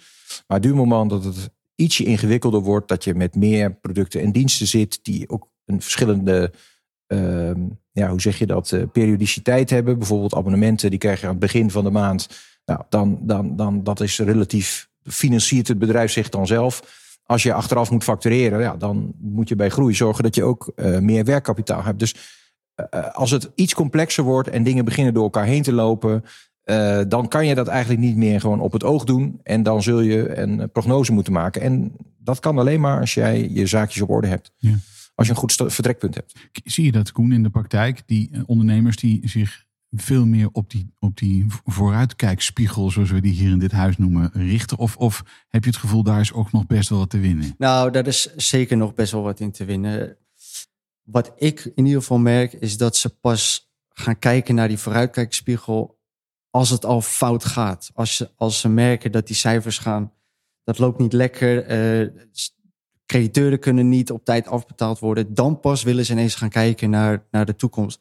Maar 0.48 0.62
duur 0.62 0.76
moment 0.76 1.10
dat 1.10 1.24
het 1.24 1.50
ietsje 1.76 2.04
ingewikkelder 2.04 2.62
wordt, 2.62 2.88
dat 2.88 3.04
je 3.04 3.16
met 3.16 3.36
meer 3.36 3.74
producten 3.76 4.22
en 4.22 4.32
diensten 4.32 4.68
zit, 4.68 5.00
die 5.04 5.30
ook 5.30 5.50
een 5.66 5.82
verschillende, 5.82 6.54
ehm, 7.08 7.62
ja, 7.92 8.10
hoe 8.10 8.22
zeg 8.22 8.38
je 8.38 8.46
dat, 8.46 8.78
periodiciteit 8.92 9.70
hebben. 9.70 9.98
Bijvoorbeeld 9.98 10.36
abonnementen, 10.36 10.90
die 10.90 11.00
krijg 11.00 11.20
je 11.20 11.26
aan 11.26 11.32
het 11.32 11.40
begin 11.40 11.72
van 11.72 11.84
de 11.84 11.92
maand. 11.92 12.28
Nou, 12.66 12.82
dan, 12.90 13.20
dan, 13.22 13.56
dan 13.56 13.84
dat 13.84 14.00
is 14.00 14.20
relatief, 14.20 14.90
financiert 15.04 15.68
het 15.68 15.80
bedrijf 15.80 16.12
zich 16.12 16.30
dan 16.30 16.48
zelf. 16.48 17.02
Als 17.26 17.44
je 17.44 17.54
achteraf 17.54 17.92
moet 17.92 18.04
factureren, 18.04 18.60
ja, 18.60 18.76
dan 18.76 19.14
moet 19.20 19.50
je 19.50 19.56
bij 19.56 19.70
groei 19.70 19.94
zorgen 19.94 20.24
dat 20.24 20.36
je 20.36 20.44
ook 20.44 20.72
eh, 20.76 21.00
meer 21.00 21.26
werkkapitaal 21.26 21.84
hebt. 21.84 22.00
Dus 22.00 22.16
eh, 22.76 23.10
als 23.12 23.32
het 23.32 23.52
iets 23.56 23.74
complexer 23.74 24.24
wordt 24.24 24.50
en 24.50 24.64
dingen 24.64 24.86
beginnen 24.86 25.14
door 25.14 25.24
elkaar 25.24 25.46
heen 25.46 25.64
te 25.64 25.74
lopen, 25.74 26.24
eh, 26.64 27.02
dan 27.08 27.28
kan 27.28 27.46
je 27.46 27.56
dat 27.56 27.68
eigenlijk 27.68 28.02
niet 28.02 28.16
meer 28.16 28.40
gewoon 28.40 28.60
op 28.60 28.72
het 28.72 28.84
oog 28.84 29.04
doen. 29.04 29.40
En 29.44 29.64
dan 29.64 29.84
zul 29.84 30.00
je 30.00 30.38
een 30.38 30.60
eh, 30.60 30.68
prognose 30.72 31.12
moeten 31.12 31.34
maken. 31.34 31.62
En 31.62 31.96
dat 32.18 32.40
kan 32.40 32.58
alleen 32.58 32.80
maar 32.80 33.00
als 33.00 33.14
jij 33.14 33.50
je 33.50 33.66
zaakjes 33.68 34.02
op 34.02 34.10
orde 34.10 34.28
hebt. 34.28 34.52
Ja. 34.58 34.76
Als 35.16 35.28
je 35.28 35.34
een 35.34 35.40
goed 35.40 35.54
vertrekpunt 35.54 36.16
hebt. 36.16 36.34
Zie 36.64 36.86
je 36.86 36.92
dat, 36.92 37.12
Koen, 37.12 37.32
in 37.32 37.44
de 37.44 37.50
praktijk? 37.50 38.04
Die 38.06 38.30
eh, 38.32 38.42
ondernemers 38.46 38.96
die 38.96 39.30
zich 39.30 39.66
veel 39.96 40.26
meer 40.26 40.50
op 40.52 40.70
die, 40.70 40.94
op 41.00 41.18
die 41.18 41.46
vooruitkijkspiegel, 41.66 42.92
zoals 42.92 43.12
we 43.12 43.22
die 43.22 43.34
hier 43.34 43.52
in 43.52 43.60
dit 43.60 43.72
huis 43.72 43.98
noemen, 43.98 44.30
richten? 44.34 44.78
Of, 44.78 44.98
of 44.98 45.24
heb 45.48 45.64
je 45.64 45.70
het 45.70 45.80
gevoel, 45.80 46.04
daar 46.04 46.20
is 46.20 46.34
ook 46.34 46.52
nog 46.52 46.66
best 46.66 46.90
wel 46.90 47.00
wat 47.00 47.10
te 47.10 47.20
winnen? 47.20 47.56
Nou, 47.58 47.92
daar 47.92 48.08
is 48.08 48.36
zeker 48.36 48.78
nog 48.78 48.94
best 48.94 49.12
wel 49.12 49.22
wat 49.22 49.40
in 49.40 49.52
te 49.52 49.66
winnen. 49.66 50.18
Wat 51.04 51.32
ik 51.36 51.72
in 51.76 51.86
ieder 51.86 52.02
geval 52.02 52.18
merk, 52.20 52.54
is 52.54 52.78
dat 52.78 52.96
ze 52.96 53.10
pas 53.10 53.72
gaan 53.90 54.20
kijken 54.20 54.56
naar 54.56 54.68
die 54.68 54.78
vooruitkijkspiegel 54.78 56.00
als 56.50 56.70
het 56.70 56.86
al 56.86 57.02
fout 57.02 57.46
gaat. 57.46 57.92
Als 57.94 58.16
ze, 58.16 58.32
als 58.36 58.60
ze 58.60 58.70
merken 58.70 59.12
dat 59.12 59.28
die 59.28 59.36
cijfers 59.36 59.78
gaan, 59.78 60.12
dat 60.64 60.80
loopt 60.80 61.00
niet 61.00 61.14
lekker. 61.14 61.66
s- 62.32 62.52
crediteuren 63.06 63.60
kunnen 63.60 63.90
niet 63.90 64.12
op 64.12 64.26
tijd 64.26 64.48
afbetaald 64.48 65.00
worden. 65.00 65.34
Dan 65.34 65.60
pas 65.60 65.84
willen 65.84 66.06
ze 66.06 66.12
ineens 66.12 66.36
gaan 66.36 66.50
kijken 66.50 66.90
naar, 66.90 67.26
naar 67.32 67.46
de 67.46 67.56
toekomst. 67.56 68.00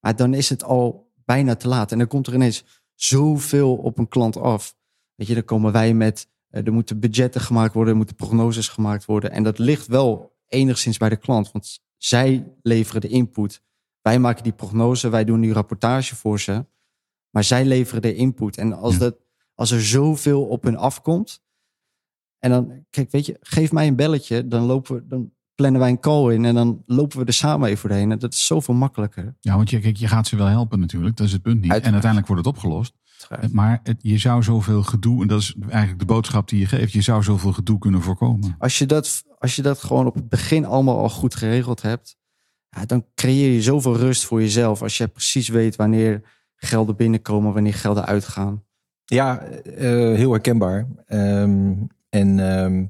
Maar 0.00 0.16
dan 0.16 0.34
is 0.34 0.48
het 0.48 0.64
al 0.64 1.01
bijna 1.24 1.54
te 1.56 1.68
laat. 1.68 1.92
En 1.92 1.98
dan 1.98 2.06
komt 2.06 2.26
er 2.26 2.34
ineens 2.34 2.64
zoveel 2.94 3.76
op 3.76 3.98
een 3.98 4.08
klant 4.08 4.36
af. 4.36 4.74
Weet 5.14 5.26
je, 5.26 5.34
dan 5.34 5.44
komen 5.44 5.72
wij 5.72 5.94
met, 5.94 6.28
eh, 6.48 6.66
er 6.66 6.72
moeten 6.72 7.00
budgetten 7.00 7.40
gemaakt 7.40 7.74
worden, 7.74 7.92
er 7.92 7.98
moeten 7.98 8.16
prognoses 8.16 8.68
gemaakt 8.68 9.04
worden. 9.04 9.30
En 9.30 9.42
dat 9.42 9.58
ligt 9.58 9.86
wel 9.86 10.36
enigszins 10.46 10.98
bij 10.98 11.08
de 11.08 11.16
klant, 11.16 11.52
want 11.52 11.80
zij 11.96 12.52
leveren 12.62 13.00
de 13.00 13.08
input. 13.08 13.62
Wij 14.00 14.18
maken 14.18 14.42
die 14.42 14.52
prognose, 14.52 15.08
wij 15.08 15.24
doen 15.24 15.40
die 15.40 15.52
rapportage 15.52 16.16
voor 16.16 16.40
ze. 16.40 16.66
Maar 17.30 17.44
zij 17.44 17.64
leveren 17.64 18.02
de 18.02 18.14
input. 18.14 18.56
En 18.56 18.72
als, 18.72 18.98
dat, 18.98 19.16
als 19.54 19.70
er 19.70 19.82
zoveel 19.82 20.46
op 20.46 20.62
hun 20.62 20.76
afkomt. 20.76 21.42
En 22.38 22.50
dan, 22.50 22.86
kijk, 22.90 23.10
weet 23.10 23.26
je, 23.26 23.36
geef 23.40 23.72
mij 23.72 23.86
een 23.86 23.96
belletje. 23.96 24.48
Dan, 24.48 24.62
lopen 24.62 24.94
we, 24.94 25.06
dan 25.06 25.32
plannen 25.62 25.80
wij 25.80 25.90
een 25.90 26.00
call 26.00 26.34
in. 26.34 26.44
En 26.44 26.54
dan 26.54 26.82
lopen 26.86 27.18
we 27.18 27.24
er 27.24 27.32
samen 27.32 27.68
even 27.68 27.88
doorheen. 27.88 28.12
En 28.12 28.18
dat 28.18 28.32
is 28.32 28.46
zoveel 28.46 28.74
makkelijker. 28.74 29.36
Ja, 29.40 29.56
want 29.56 29.70
je, 29.70 29.78
kijk, 29.78 29.96
je 29.96 30.08
gaat 30.08 30.26
ze 30.26 30.36
wel 30.36 30.46
helpen 30.46 30.80
natuurlijk. 30.80 31.16
Dat 31.16 31.26
is 31.26 31.32
het 31.32 31.42
punt 31.42 31.60
niet. 31.60 31.70
En 31.72 31.92
uiteindelijk 31.92 32.26
wordt 32.26 32.46
het 32.46 32.54
opgelost. 32.54 32.94
Maar 33.50 33.80
het, 33.82 33.96
je 34.00 34.18
zou 34.18 34.42
zoveel 34.42 34.82
gedoe, 34.82 35.22
en 35.22 35.28
dat 35.28 35.40
is 35.40 35.54
eigenlijk 35.68 35.98
de 35.98 36.04
boodschap 36.04 36.48
die 36.48 36.58
je 36.58 36.66
geeft, 36.66 36.92
je 36.92 37.00
zou 37.00 37.22
zoveel 37.22 37.52
gedoe 37.52 37.78
kunnen 37.78 38.02
voorkomen. 38.02 38.54
Als 38.58 38.78
je 38.78 38.86
dat, 38.86 39.24
als 39.38 39.56
je 39.56 39.62
dat 39.62 39.82
gewoon 39.82 40.06
op 40.06 40.14
het 40.14 40.28
begin 40.28 40.64
allemaal 40.64 40.98
al 40.98 41.08
goed 41.10 41.34
geregeld 41.34 41.82
hebt. 41.82 42.16
Ja, 42.68 42.84
dan 42.86 43.06
creëer 43.14 43.52
je 43.52 43.62
zoveel 43.62 43.96
rust 43.96 44.24
voor 44.24 44.40
jezelf. 44.40 44.82
Als 44.82 44.96
je 44.96 45.08
precies 45.08 45.48
weet 45.48 45.76
wanneer 45.76 46.22
gelden 46.56 46.96
binnenkomen, 46.96 47.52
wanneer 47.52 47.74
gelden 47.74 48.06
uitgaan. 48.06 48.64
Ja, 49.04 49.38
eh, 49.40 49.88
heel 50.14 50.30
herkenbaar. 50.30 50.86
Ehm, 51.06 51.74
en 52.08 52.38
ehm, 52.38 52.86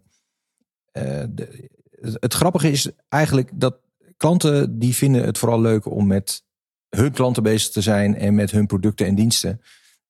eh, 0.92 1.24
de- 1.30 1.70
het 2.02 2.34
grappige 2.34 2.70
is 2.70 2.90
eigenlijk 3.08 3.50
dat 3.54 3.76
klanten 4.16 4.78
die 4.78 4.94
vinden 4.94 5.24
het 5.24 5.38
vooral 5.38 5.60
leuk 5.60 5.86
om 5.86 6.06
met 6.06 6.44
hun 6.88 7.12
klanten 7.12 7.42
bezig 7.42 7.70
te 7.70 7.80
zijn 7.80 8.14
en 8.14 8.34
met 8.34 8.50
hun 8.50 8.66
producten 8.66 9.06
en 9.06 9.14
diensten. 9.14 9.60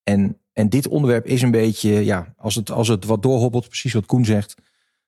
En, 0.03 0.39
en 0.53 0.69
dit 0.69 0.89
onderwerp 0.89 1.27
is 1.27 1.43
een 1.43 1.51
beetje, 1.51 2.05
ja, 2.05 2.35
als 2.37 2.55
het, 2.55 2.71
als 2.71 2.89
het 2.89 3.05
wat 3.05 3.23
doorhobbelt, 3.23 3.69
precies 3.69 3.93
wat 3.93 4.07
Koen 4.07 4.25
zegt, 4.25 4.55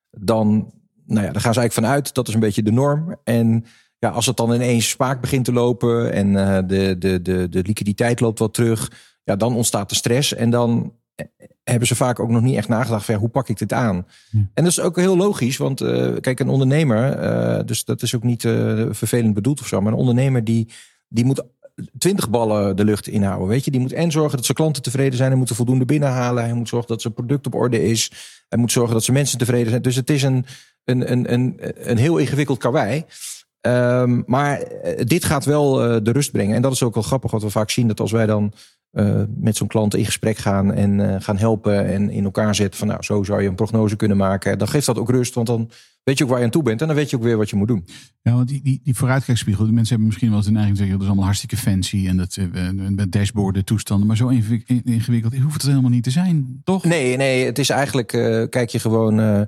dan, 0.09 0.73
nou 1.05 1.25
ja, 1.25 1.31
dan 1.31 1.41
gaan 1.41 1.53
ze 1.53 1.59
eigenlijk 1.59 1.73
vanuit. 1.73 2.13
Dat 2.13 2.27
is 2.27 2.33
een 2.33 2.39
beetje 2.39 2.63
de 2.63 2.71
norm. 2.71 3.15
En 3.23 3.65
ja, 3.99 4.09
als 4.09 4.25
het 4.25 4.37
dan 4.37 4.53
ineens 4.53 4.89
spaak 4.89 5.21
begint 5.21 5.45
te 5.45 5.53
lopen 5.53 6.13
en 6.13 6.35
eh, 6.35 6.67
de, 6.67 6.95
de, 6.97 7.21
de, 7.21 7.49
de 7.49 7.61
liquiditeit 7.61 8.19
loopt 8.19 8.39
wat 8.39 8.53
terug, 8.53 8.91
ja, 9.23 9.35
dan 9.35 9.55
ontstaat 9.55 9.89
de 9.89 9.95
stress. 9.95 10.33
En 10.33 10.49
dan 10.49 10.93
hebben 11.63 11.87
ze 11.87 11.95
vaak 11.95 12.19
ook 12.19 12.29
nog 12.29 12.41
niet 12.41 12.55
echt 12.55 12.67
nagedacht 12.67 13.05
van 13.05 13.15
hoe 13.15 13.29
pak 13.29 13.49
ik 13.49 13.57
dit 13.57 13.73
aan? 13.73 14.07
Ja. 14.31 14.39
En 14.53 14.63
dat 14.63 14.71
is 14.71 14.79
ook 14.79 14.95
heel 14.95 15.17
logisch, 15.17 15.57
want 15.57 15.81
eh, 15.81 16.11
kijk, 16.19 16.39
een 16.39 16.49
ondernemer, 16.49 17.11
eh, 17.11 17.65
dus 17.65 17.85
dat 17.85 18.01
is 18.01 18.15
ook 18.15 18.23
niet 18.23 18.45
eh, 18.45 18.85
vervelend 18.89 19.33
bedoeld 19.33 19.59
of 19.59 19.67
zo, 19.67 19.81
maar 19.81 19.91
een 19.91 19.99
ondernemer 19.99 20.43
die, 20.43 20.67
die 21.07 21.25
moet 21.25 21.43
twintig 21.97 22.29
ballen 22.29 22.75
de 22.75 22.85
lucht 22.85 23.07
inhouden, 23.07 23.47
weet 23.47 23.65
je. 23.65 23.71
Die 23.71 23.79
moet 23.79 23.93
en 23.93 24.11
zorgen 24.11 24.35
dat 24.35 24.45
zijn 24.45 24.57
klanten 24.57 24.81
tevreden 24.81 25.17
zijn, 25.17 25.29
hij 25.29 25.39
moet 25.39 25.49
er 25.49 25.55
voldoende 25.55 25.85
binnenhalen, 25.85 26.43
hij 26.43 26.53
moet 26.53 26.69
zorgen 26.69 26.87
dat 26.87 27.01
zijn 27.01 27.13
product 27.13 27.45
op 27.45 27.55
orde 27.55 27.83
is, 27.83 28.11
hij 28.49 28.59
moet 28.59 28.71
zorgen 28.71 28.93
dat 28.93 29.03
zijn 29.03 29.17
mensen 29.17 29.37
tevreden 29.37 29.69
zijn. 29.69 29.81
Dus 29.81 29.95
het 29.95 30.09
is 30.09 30.23
een, 30.23 30.45
een, 30.83 31.11
een, 31.11 31.33
een, 31.33 31.59
een 31.75 31.97
heel 31.97 32.17
ingewikkeld 32.17 32.59
karwei. 32.59 33.05
Ehm, 33.61 34.21
maar 34.25 34.63
dit 34.97 35.25
gaat 35.25 35.45
wel 35.45 35.73
de 36.03 36.11
rust 36.11 36.31
brengen. 36.31 36.55
En 36.55 36.61
dat 36.61 36.71
is 36.71 36.83
ook 36.83 36.93
wel 36.93 37.03
grappig 37.03 37.31
wat 37.31 37.41
we 37.41 37.49
vaak 37.49 37.69
zien. 37.69 37.87
Dat 37.87 37.99
als 37.99 38.11
wij 38.11 38.25
dan 38.25 38.53
eh, 38.95 39.21
met 39.37 39.57
zo'n 39.57 39.67
klant 39.67 39.95
in 39.95 40.05
gesprek 40.05 40.37
gaan 40.37 40.73
en 40.73 41.13
eh, 41.13 41.21
gaan 41.21 41.37
helpen 41.37 41.85
en 41.85 42.09
in 42.09 42.23
elkaar 42.23 42.55
zetten 42.55 42.79
van 42.79 42.87
nou, 42.87 43.03
zo 43.03 43.23
zou 43.23 43.41
je 43.41 43.47
een 43.47 43.55
prognose 43.55 43.95
kunnen 43.95 44.17
maken. 44.17 44.57
Dan 44.57 44.67
geeft 44.67 44.85
dat 44.85 44.97
ook 44.97 45.09
rust, 45.09 45.33
want 45.33 45.47
dan 45.47 45.69
weet 46.03 46.17
je 46.17 46.23
ook 46.23 46.29
waar 46.29 46.39
je 46.39 46.45
aan 46.45 46.51
toe 46.51 46.63
bent 46.63 46.81
en 46.81 46.87
dan 46.87 46.95
weet 46.95 47.09
je 47.09 47.15
ook 47.15 47.23
weer 47.23 47.37
wat 47.37 47.49
je 47.49 47.55
moet 47.55 47.67
doen. 47.67 47.85
Ja, 48.21 48.33
want 48.33 48.47
die, 48.47 48.61
die, 48.63 48.81
die 48.83 48.95
vooruitkijkspiegel, 48.95 49.63
die 49.63 49.73
mensen 49.73 49.89
hebben 49.89 50.07
misschien 50.07 50.29
wel 50.29 50.37
eens 50.37 50.47
de 50.47 50.53
neiging 50.53 50.77
te 50.77 50.83
zeggen, 50.83 50.99
dat 50.99 51.07
is 51.07 51.13
allemaal 51.13 51.33
hartstikke 51.33 51.63
fancy 51.69 52.07
en 52.07 52.17
dat 52.17 52.35
eh, 52.35 52.69
met 52.89 53.11
dashboarden, 53.11 53.65
toestanden, 53.65 54.07
maar 54.07 54.17
zo 54.17 54.27
ingewi- 54.27 54.81
ingewikkeld 54.83 55.37
hoeft 55.37 55.61
het 55.61 55.71
helemaal 55.71 55.89
niet 55.89 56.03
te 56.03 56.09
zijn, 56.09 56.61
toch? 56.63 56.83
Nee, 56.83 57.17
nee, 57.17 57.45
het 57.45 57.59
is 57.59 57.69
eigenlijk, 57.69 58.07
kijk 58.49 58.69
je 58.69 58.79
gewoon 58.79 59.19
eh, 59.19 59.41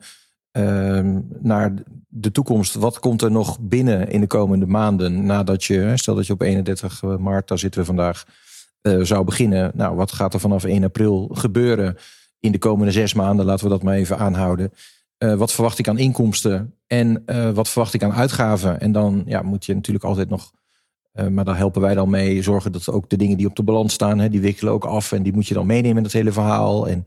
ehm, 0.51 1.19
naar 1.41 1.73
de 2.07 2.31
toekomst. 2.31 2.73
Wat 2.73 2.99
komt 2.99 3.21
er 3.21 3.31
nog 3.31 3.59
binnen 3.59 4.09
in 4.09 4.21
de 4.21 4.27
komende 4.27 4.65
maanden 4.65 5.25
nadat 5.25 5.63
je, 5.63 5.91
stel 5.95 6.15
dat 6.15 6.27
je 6.27 6.33
op 6.33 6.41
31 6.41 7.01
maart, 7.19 7.47
daar 7.47 7.59
zitten 7.59 7.79
we 7.79 7.85
vandaag, 7.85 8.25
eh, 8.81 8.99
zou 9.01 9.23
beginnen. 9.23 9.71
Nou, 9.73 9.95
wat 9.95 10.11
gaat 10.11 10.33
er 10.33 10.39
vanaf 10.39 10.63
1 10.63 10.83
april 10.83 11.29
gebeuren 11.33 11.97
in 12.39 12.51
de 12.51 12.57
komende 12.57 12.91
zes 12.91 13.13
maanden? 13.13 13.45
Laten 13.45 13.63
we 13.63 13.71
dat 13.71 13.83
maar 13.83 13.95
even 13.95 14.17
aanhouden. 14.17 14.71
Eh, 15.17 15.33
wat 15.33 15.51
verwacht 15.51 15.79
ik 15.79 15.87
aan 15.87 15.97
inkomsten 15.97 16.73
en 16.87 17.23
eh, 17.25 17.49
wat 17.49 17.69
verwacht 17.69 17.93
ik 17.93 18.03
aan 18.03 18.13
uitgaven? 18.13 18.79
En 18.79 18.91
dan 18.91 19.23
ja, 19.25 19.41
moet 19.41 19.65
je 19.65 19.75
natuurlijk 19.75 20.05
altijd 20.05 20.29
nog, 20.29 20.51
maar 21.29 21.45
daar 21.45 21.57
helpen 21.57 21.81
wij 21.81 21.93
dan 21.93 22.09
mee, 22.09 22.41
zorgen 22.41 22.71
dat 22.71 22.89
ook 22.89 23.09
de 23.09 23.17
dingen 23.17 23.37
die 23.37 23.47
op 23.47 23.55
de 23.55 23.63
balans 23.63 23.93
staan, 23.93 24.19
hè, 24.19 24.29
die 24.29 24.41
wikkelen 24.41 24.73
ook 24.73 24.85
af 24.85 25.11
en 25.11 25.23
die 25.23 25.33
moet 25.33 25.47
je 25.47 25.53
dan 25.53 25.65
meenemen 25.65 25.97
in 25.97 26.03
het 26.03 26.13
hele 26.13 26.31
verhaal. 26.31 26.87
En 26.87 27.03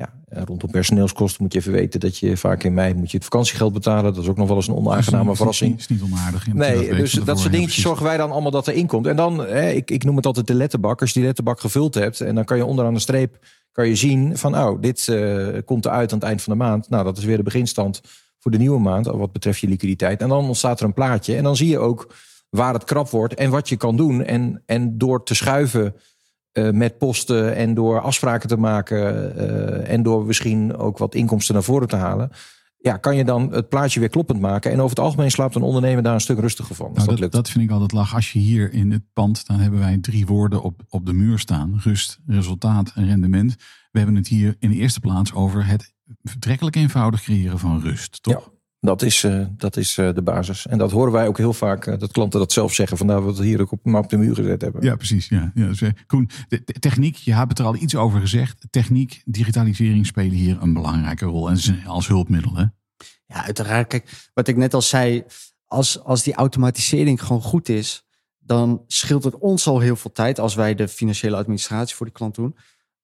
ja, 0.00 0.12
eh, 0.28 0.42
rondom 0.44 0.70
personeelskosten 0.70 1.42
moet 1.42 1.52
je 1.52 1.58
even 1.58 1.72
weten 1.72 2.00
dat 2.00 2.18
je 2.18 2.36
vaak 2.36 2.62
in 2.62 2.74
mei 2.74 2.94
moet 2.94 3.10
je 3.10 3.16
het 3.16 3.26
vakantiegeld 3.26 3.72
betalen. 3.72 4.14
Dat 4.14 4.22
is 4.22 4.28
ook 4.28 4.36
nog 4.36 4.48
wel 4.48 4.56
eens 4.56 4.68
een 4.68 4.74
onaangename 4.74 5.30
is 5.30 5.36
verrassing. 5.36 5.70
niet- 5.70 5.80
is 5.80 5.88
niet 5.88 6.02
onaardig. 6.02 6.44
dat 6.44 6.54
Nee, 6.54 6.94
dus 6.94 7.12
dat 7.12 7.38
soort 7.38 7.52
dingetjes 7.52 7.82
zorgen 7.82 8.04
wij 8.04 8.16
dan 8.16 8.30
allemaal 8.30 8.50
dat 8.50 8.66
er 8.66 8.74
inkomt. 8.74 9.06
En 9.06 9.16
dan, 9.16 9.38
hè, 9.38 9.70
ik, 9.70 9.90
ik 9.90 10.04
noem 10.04 10.16
het 10.16 10.26
altijd 10.26 10.46
de 10.46 10.54
letterbak. 10.54 11.00
Als 11.00 11.10
je 11.10 11.18
die 11.18 11.26
letterbak 11.26 11.60
gevuld 11.60 11.94
hebt 11.94 12.20
en 12.20 12.34
dan 12.34 12.44
kan 12.44 12.56
je 12.56 12.64
onderaan 12.64 12.94
de 12.94 13.00
streep 13.00 13.38
kan 13.72 13.88
je 13.88 13.96
zien 13.96 14.36
van, 14.36 14.58
oh, 14.58 14.80
dit 14.80 15.08
eh, 15.08 15.48
komt 15.64 15.84
eruit 15.84 16.12
aan 16.12 16.18
het 16.18 16.28
eind 16.28 16.42
van 16.42 16.52
de 16.52 16.58
maand. 16.64 16.88
Nou, 16.88 17.04
dat 17.04 17.18
is 17.18 17.24
weer 17.24 17.36
de 17.36 17.42
beginstand 17.42 18.00
voor 18.38 18.50
de 18.50 18.58
nieuwe 18.58 18.80
maand, 18.80 19.06
wat 19.06 19.32
betreft 19.32 19.60
je 19.60 19.68
liquiditeit. 19.68 20.20
En 20.20 20.28
dan 20.28 20.46
ontstaat 20.46 20.80
er 20.80 20.86
een 20.86 20.94
plaatje. 20.94 21.36
En 21.36 21.42
dan 21.42 21.56
zie 21.56 21.68
je 21.68 21.78
ook 21.78 22.14
waar 22.50 22.74
het 22.74 22.84
krap 22.84 23.08
wordt 23.08 23.34
en 23.34 23.50
wat 23.50 23.68
je 23.68 23.76
kan 23.76 23.96
doen. 23.96 24.24
En, 24.24 24.62
en 24.66 24.98
door 24.98 25.24
te 25.24 25.34
schuiven 25.34 25.94
eh, 26.52 26.70
met 26.70 26.98
posten 26.98 27.56
en 27.56 27.74
door 27.74 28.00
afspraken 28.00 28.48
te 28.48 28.56
maken 28.56 29.36
eh, 29.36 29.92
en 29.92 30.02
door 30.02 30.26
misschien 30.26 30.76
ook 30.76 30.98
wat 30.98 31.14
inkomsten 31.14 31.54
naar 31.54 31.62
voren 31.62 31.88
te 31.88 31.96
halen. 31.96 32.30
Ja, 32.82 32.96
kan 32.96 33.16
je 33.16 33.24
dan 33.24 33.52
het 33.52 33.68
plaatje 33.68 34.00
weer 34.00 34.08
kloppend 34.08 34.40
maken. 34.40 34.70
En 34.70 34.78
over 34.78 34.90
het 34.90 34.98
algemeen 34.98 35.30
slaapt 35.30 35.54
een 35.54 35.62
ondernemer 35.62 36.02
daar 36.02 36.14
een 36.14 36.20
stuk 36.20 36.38
rustiger 36.38 36.74
van. 36.74 36.86
Nou, 36.86 36.98
dat 36.98 37.08
dat, 37.08 37.18
lukt. 37.18 37.32
dat 37.32 37.50
vind 37.50 37.64
ik 37.64 37.70
altijd 37.70 37.92
lach. 37.92 38.14
Als 38.14 38.32
je 38.32 38.38
hier 38.38 38.72
in 38.72 38.90
het 38.90 39.02
pand, 39.12 39.46
dan 39.46 39.58
hebben 39.58 39.80
wij 39.80 39.98
drie 40.00 40.26
woorden 40.26 40.62
op, 40.62 40.82
op 40.88 41.06
de 41.06 41.12
muur 41.12 41.38
staan. 41.38 41.80
Rust, 41.82 42.18
resultaat 42.26 42.92
en 42.94 43.06
rendement. 43.06 43.56
We 43.90 43.98
hebben 43.98 44.16
het 44.16 44.28
hier 44.28 44.56
in 44.58 44.70
de 44.70 44.76
eerste 44.76 45.00
plaats 45.00 45.32
over 45.32 45.66
het 45.66 45.94
vertrekkelijk 46.22 46.76
eenvoudig 46.76 47.22
creëren 47.22 47.58
van 47.58 47.80
rust. 47.80 48.22
Toch? 48.22 48.50
Ja. 48.52 48.59
Dat 48.80 49.02
is, 49.02 49.24
eh, 49.24 49.46
dat 49.56 49.76
is 49.76 49.98
eh, 49.98 50.14
de 50.14 50.22
basis. 50.22 50.66
En 50.66 50.78
dat 50.78 50.90
horen 50.90 51.12
wij 51.12 51.26
ook 51.26 51.38
heel 51.38 51.52
vaak, 51.52 51.86
eh, 51.86 51.98
dat 51.98 52.12
klanten 52.12 52.38
dat 52.40 52.52
zelf 52.52 52.72
zeggen. 52.74 52.96
Vandaar 52.96 53.16
dat 53.16 53.24
we 53.24 53.30
het 53.32 53.40
hier 53.42 53.60
ook 53.60 53.72
op, 53.72 53.84
maar 53.84 54.00
op 54.02 54.10
de 54.10 54.16
muur 54.16 54.34
gezet 54.34 54.60
hebben. 54.60 54.82
Ja, 54.82 54.96
precies. 54.96 55.28
Ja. 55.28 55.50
Ja, 55.54 55.66
dus, 55.66 55.82
Koen, 56.06 56.30
de, 56.48 56.62
de 56.64 56.72
techniek, 56.72 57.16
je 57.16 57.34
hebt 57.34 57.48
het 57.48 57.58
er 57.58 57.64
al 57.64 57.76
iets 57.76 57.96
over 57.96 58.20
gezegd. 58.20 58.66
Techniek, 58.70 59.22
digitalisering 59.24 60.06
spelen 60.06 60.30
hier 60.32 60.62
een 60.62 60.72
belangrijke 60.72 61.24
rol. 61.24 61.50
En 61.50 61.56
ze- 61.56 61.82
als 61.86 62.06
hulpmiddel. 62.08 62.56
Hè? 62.56 62.64
Ja, 63.26 63.44
uiteraard. 63.44 63.86
Kijk, 63.88 64.30
wat 64.34 64.48
ik 64.48 64.56
net 64.56 64.74
al 64.74 64.82
zei, 64.82 65.24
als, 65.66 66.02
als 66.04 66.22
die 66.22 66.34
automatisering 66.34 67.22
gewoon 67.22 67.42
goed 67.42 67.68
is, 67.68 68.04
dan 68.38 68.84
scheelt 68.86 69.24
het 69.24 69.38
ons 69.38 69.66
al 69.66 69.80
heel 69.80 69.96
veel 69.96 70.12
tijd 70.12 70.38
als 70.38 70.54
wij 70.54 70.74
de 70.74 70.88
financiële 70.88 71.36
administratie 71.36 71.96
voor 71.96 72.06
de 72.06 72.12
klant 72.12 72.34
doen. 72.34 72.56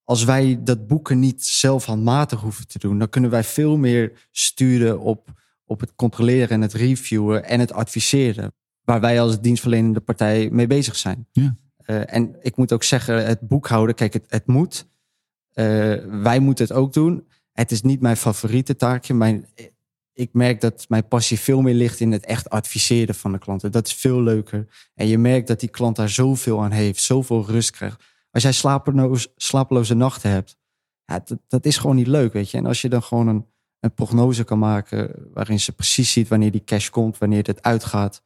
Als 0.05 0.25
wij 0.25 0.59
dat 0.63 0.87
boeken 0.87 1.19
niet 1.19 1.45
zelf 1.45 1.85
handmatig 1.85 2.41
hoeven 2.41 2.67
te 2.69 2.79
doen, 2.79 2.99
dan 2.99 3.09
kunnen 3.09 3.31
wij 3.31 3.45
veel 3.45 3.77
meer 3.77 4.13
sturen 4.31 5.01
op, 5.01 5.33
op 5.67 5.81
het 5.81 5.95
controleren 5.95 6.49
en 6.49 6.61
het 6.61 6.73
reviewen 6.73 7.45
en 7.45 7.61
het 7.61 7.73
adviseren. 7.73 8.55
Waar 8.85 9.01
wij 9.01 9.21
als 9.21 9.41
dienstverlenende 9.41 10.01
partij 10.01 10.51
mee 10.51 10.67
bezig 10.67 10.97
zijn. 10.97 11.27
Ja. 11.33 11.57
Eh, 11.77 12.15
en 12.15 12.37
ik 12.41 12.57
moet 12.57 12.73
ook 12.73 12.83
zeggen, 12.83 13.27
het 13.27 13.41
boekhouden, 13.41 13.95
kijk, 13.95 14.13
het, 14.13 14.25
het 14.29 14.47
moet. 14.47 14.89
Eh, 15.53 15.65
wij 16.05 16.39
moeten 16.39 16.65
het 16.65 16.77
ook 16.77 16.93
doen. 16.93 17.27
Het 17.53 17.71
is 17.71 17.83
niet 17.83 18.01
mijn 18.01 18.17
favoriete 18.17 18.77
taakje. 18.77 19.15
Mijn, 19.15 19.47
ik 20.13 20.33
merk 20.33 20.61
dat 20.61 20.85
mijn 20.89 21.09
passie 21.09 21.39
veel 21.39 21.61
meer 21.61 21.75
ligt 21.75 22.01
in 22.01 22.13
het 22.13 22.27
echt 22.27 22.51
adviseren 22.51 23.15
van 23.15 23.33
de 23.33 23.39
klanten. 23.39 23.73
Dat 23.73 23.87
is 23.87 23.95
veel 23.95 24.23
leuker. 24.23 24.67
En 24.95 25.07
je 25.07 25.19
merkt 25.19 25.47
dat 25.47 25.61
die 25.61 25.69
klant 25.69 25.97
daar 25.97 26.09
zoveel 26.09 26.63
aan 26.63 26.71
heeft, 26.71 27.03
zoveel 27.03 27.47
rust 27.47 27.71
krijgt. 27.71 28.03
Als 28.31 28.43
jij 28.43 28.53
slapeloos, 28.53 29.33
slapeloze 29.37 29.95
nachten 29.95 30.31
hebt, 30.31 30.57
ja, 31.05 31.21
dat, 31.25 31.39
dat 31.49 31.67
is 31.67 31.77
gewoon 31.79 31.97
niet 31.97 32.07
leuk, 32.07 32.33
weet 32.33 32.51
je. 32.51 32.59
En 32.59 32.67
als 32.67 32.81
je 32.81 32.89
dan 32.89 33.03
gewoon 33.03 33.29
een, 33.29 33.47
een 33.81 33.95
prognose 33.95 34.45
kan 34.45 34.59
maken 34.59 35.15
waarin 35.33 35.61
ze 35.61 35.73
precies 35.73 36.13
ziet 36.13 36.29
wanneer 36.29 36.51
die 36.51 36.65
cash 36.65 36.89
komt, 36.89 37.19
wanneer 37.19 37.43
het 37.47 37.63
uitgaat. 37.63 38.25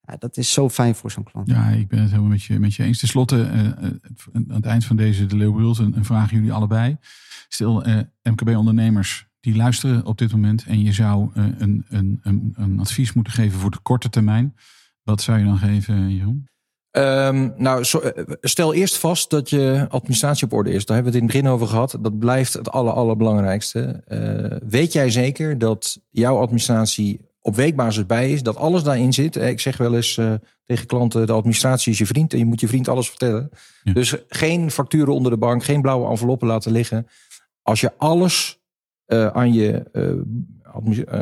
Ja, 0.00 0.16
dat 0.18 0.36
is 0.36 0.52
zo 0.52 0.68
fijn 0.68 0.94
voor 0.94 1.10
zo'n 1.10 1.24
klant. 1.24 1.48
Ja, 1.48 1.68
ik 1.68 1.88
ben 1.88 2.00
het 2.00 2.10
helemaal 2.10 2.30
met 2.30 2.42
je, 2.42 2.58
met 2.58 2.74
je 2.74 2.82
eens. 2.82 2.98
Ten 2.98 3.08
slotte, 3.08 3.42
eh, 3.42 3.60
aan 4.32 4.44
het 4.48 4.66
eind 4.66 4.84
van 4.84 4.96
deze 4.96 5.26
De 5.26 5.36
Leeuw 5.36 5.74
een, 5.78 5.96
een 5.96 6.04
vraag 6.04 6.30
jullie 6.30 6.52
allebei. 6.52 6.96
Stel, 7.48 7.84
eh, 7.84 7.98
MKB-ondernemers 8.22 9.26
die 9.40 9.56
luisteren 9.56 10.04
op 10.04 10.18
dit 10.18 10.32
moment 10.32 10.64
en 10.64 10.80
je 10.80 10.92
zou 10.92 11.30
eh, 11.34 11.44
een, 11.58 11.84
een, 11.88 12.20
een, 12.22 12.52
een 12.56 12.80
advies 12.80 13.12
moeten 13.12 13.32
geven 13.32 13.58
voor 13.58 13.70
de 13.70 13.80
korte 13.82 14.08
termijn. 14.08 14.56
Wat 15.02 15.22
zou 15.22 15.38
je 15.38 15.44
dan 15.44 15.58
geven, 15.58 16.14
Jeroen? 16.16 16.48
Ehm, 16.90 17.50
nou, 17.56 17.84
eh, 18.02 18.22
stel 18.40 18.74
eerst 18.74 18.96
vast 18.96 19.30
dat 19.30 19.50
je 19.50 19.86
administratie 19.88 20.44
op 20.44 20.52
orde 20.52 20.70
is. 20.70 20.84
Daar 20.84 20.96
hebben 20.96 21.12
we 21.12 21.18
het 21.18 21.28
in 21.28 21.34
het 21.34 21.44
begin 21.44 21.56
over 21.56 21.74
gehad. 21.74 21.98
Dat 22.00 22.18
blijft 22.18 22.52
het 22.52 22.70
aller, 22.70 22.92
allerbelangrijkste. 22.92 24.02
Eh, 24.06 24.68
weet 24.68 24.92
jij 24.92 25.10
zeker 25.10 25.58
dat 25.58 26.00
jouw 26.10 26.38
administratie 26.38 27.20
op 27.40 27.56
weekbasis 27.56 28.06
bij 28.06 28.32
is? 28.32 28.42
Dat 28.42 28.56
alles 28.56 28.82
daarin 28.82 29.12
zit? 29.12 29.36
Eh, 29.36 29.48
Ik 29.48 29.60
zeg 29.60 29.76
wel 29.76 29.94
eens 29.94 30.20
tegen 30.66 30.86
klanten, 30.86 31.26
de 31.26 31.32
administratie 31.32 31.92
is 31.92 31.98
je 31.98 32.06
vriend. 32.06 32.32
En 32.32 32.38
je 32.38 32.44
moet 32.44 32.60
je 32.60 32.68
vriend 32.68 32.88
alles 32.88 33.08
vertellen. 33.08 33.50
Ja. 33.82 33.92
Dus 33.92 34.16
geen 34.28 34.70
facturen 34.70 35.14
onder 35.14 35.30
de 35.32 35.38
bank. 35.38 35.64
Geen 35.64 35.82
blauwe 35.82 36.10
enveloppen 36.10 36.48
laten 36.48 36.72
liggen. 36.72 37.06
Als 37.62 37.80
je 37.80 37.92
alles 37.96 38.60
aan 39.32 39.52
je 39.52 39.84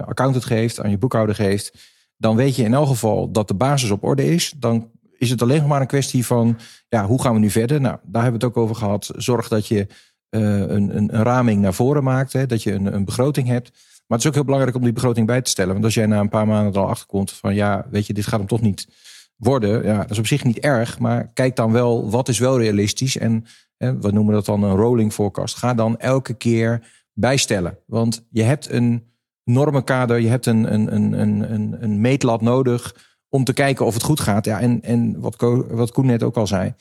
accountant 0.06 0.44
geeft, 0.44 0.80
aan 0.80 0.90
je 0.90 0.98
boekhouder 0.98 1.34
geeft... 1.34 1.72
dan 2.16 2.36
weet 2.36 2.56
je 2.56 2.62
in 2.62 2.74
elk 2.74 2.86
geval 2.86 3.30
dat 3.30 3.48
de 3.48 3.54
basis 3.54 3.90
op 3.90 4.04
orde 4.04 4.24
is. 4.34 4.54
Dan 4.56 4.90
is 5.18 5.30
het 5.30 5.42
alleen 5.42 5.58
nog 5.58 5.68
maar 5.68 5.80
een 5.80 5.86
kwestie 5.86 6.26
van... 6.26 6.58
ja, 6.88 7.06
hoe 7.06 7.22
gaan 7.22 7.32
we 7.32 7.38
nu 7.38 7.50
verder? 7.50 7.80
Nou, 7.80 7.98
daar 8.02 8.22
hebben 8.22 8.40
we 8.40 8.46
het 8.46 8.56
ook 8.56 8.62
over 8.62 8.76
gehad. 8.76 9.10
Zorg 9.16 9.48
dat 9.48 9.66
je 9.66 9.86
eh, 10.28 10.40
een, 10.60 10.96
een, 10.96 11.14
een 11.14 11.22
raming 11.22 11.60
naar 11.60 11.74
voren 11.74 12.04
maakt. 12.04 12.32
Hè, 12.32 12.46
dat 12.46 12.62
je 12.62 12.72
een, 12.72 12.94
een 12.94 13.04
begroting 13.04 13.48
hebt. 13.48 13.70
Maar 14.06 14.18
het 14.18 14.20
is 14.20 14.26
ook 14.26 14.34
heel 14.34 14.44
belangrijk 14.44 14.76
om 14.76 14.82
die 14.82 14.92
begroting 14.92 15.26
bij 15.26 15.42
te 15.42 15.50
stellen. 15.50 15.72
Want 15.72 15.84
als 15.84 15.94
jij 15.94 16.06
na 16.06 16.20
een 16.20 16.28
paar 16.28 16.46
maanden 16.46 16.72
er 16.72 16.78
al 16.80 16.88
achterkomt 16.88 17.30
van... 17.30 17.54
ja, 17.54 17.86
weet 17.90 18.06
je, 18.06 18.12
dit 18.12 18.26
gaat 18.26 18.38
hem 18.38 18.48
toch 18.48 18.60
niet 18.60 18.88
worden. 19.36 19.84
Ja, 19.84 19.98
dat 19.98 20.10
is 20.10 20.18
op 20.18 20.26
zich 20.26 20.44
niet 20.44 20.58
erg. 20.58 20.98
Maar 20.98 21.30
kijk 21.32 21.56
dan 21.56 21.72
wel, 21.72 22.10
wat 22.10 22.28
is 22.28 22.38
wel 22.38 22.58
realistisch? 22.58 23.16
En 23.16 23.44
hè, 23.76 23.98
we 23.98 24.10
noemen 24.10 24.34
dat 24.34 24.44
dan 24.44 24.62
een 24.62 24.76
rolling 24.76 25.12
forecast. 25.12 25.56
Ga 25.56 25.74
dan 25.74 25.98
elke 25.98 26.34
keer 26.34 26.86
bijstellen. 27.12 27.78
Want 27.86 28.26
je 28.30 28.42
hebt 28.42 28.70
een 28.70 29.04
normenkader, 29.44 30.20
je 30.20 30.28
hebt 30.28 30.46
een, 30.46 30.72
een, 30.72 30.94
een, 30.94 31.12
een, 31.20 31.52
een, 31.52 31.76
een 31.80 32.00
meetlat 32.00 32.40
nodig 32.40 32.94
om 33.28 33.44
te 33.44 33.52
kijken 33.52 33.86
of 33.86 33.94
het 33.94 34.02
goed 34.02 34.20
gaat. 34.20 34.44
Ja, 34.44 34.60
en, 34.60 34.82
en 34.82 35.20
wat, 35.20 35.36
wat 35.70 35.92
Koen 35.92 36.06
net 36.06 36.22
ook 36.22 36.36
al 36.36 36.46
zei. 36.46 36.74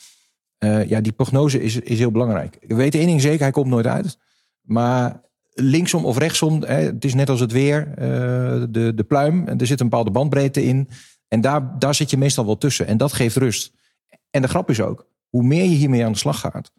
eh, 0.57 0.89
ja, 0.89 1.01
die 1.01 1.11
prognose 1.11 1.61
is, 1.61 1.75
is 1.75 1.99
heel 1.99 2.11
belangrijk. 2.11 2.57
We 2.67 2.75
weten 2.75 2.99
één 2.99 3.07
ding 3.07 3.21
zeker, 3.21 3.41
hij 3.41 3.51
komt 3.51 3.67
nooit 3.67 3.87
uit. 3.87 4.17
Maar 4.61 5.21
linksom 5.53 6.05
of 6.05 6.17
rechtsom, 6.17 6.63
hè, 6.63 6.75
het 6.75 7.05
is 7.05 7.13
net 7.13 7.29
als 7.29 7.39
het 7.39 7.51
weer, 7.51 7.87
eh, 7.89 8.63
de, 8.69 8.91
de 8.95 9.03
pluim. 9.07 9.47
Er 9.47 9.67
zit 9.67 9.79
een 9.79 9.89
bepaalde 9.89 10.11
bandbreedte 10.11 10.63
in. 10.63 10.89
En 11.27 11.41
daar, 11.41 11.79
daar 11.79 11.95
zit 11.95 12.09
je 12.09 12.17
meestal 12.17 12.45
wel 12.45 12.57
tussen. 12.57 12.87
En 12.87 12.97
dat 12.97 13.13
geeft 13.13 13.35
rust. 13.35 13.73
En 14.29 14.41
de 14.41 14.47
grap 14.47 14.69
is 14.69 14.81
ook, 14.81 15.07
hoe 15.29 15.43
meer 15.43 15.63
je 15.63 15.75
hiermee 15.75 16.05
aan 16.05 16.11
de 16.11 16.17
slag 16.17 16.39
gaat, 16.39 16.71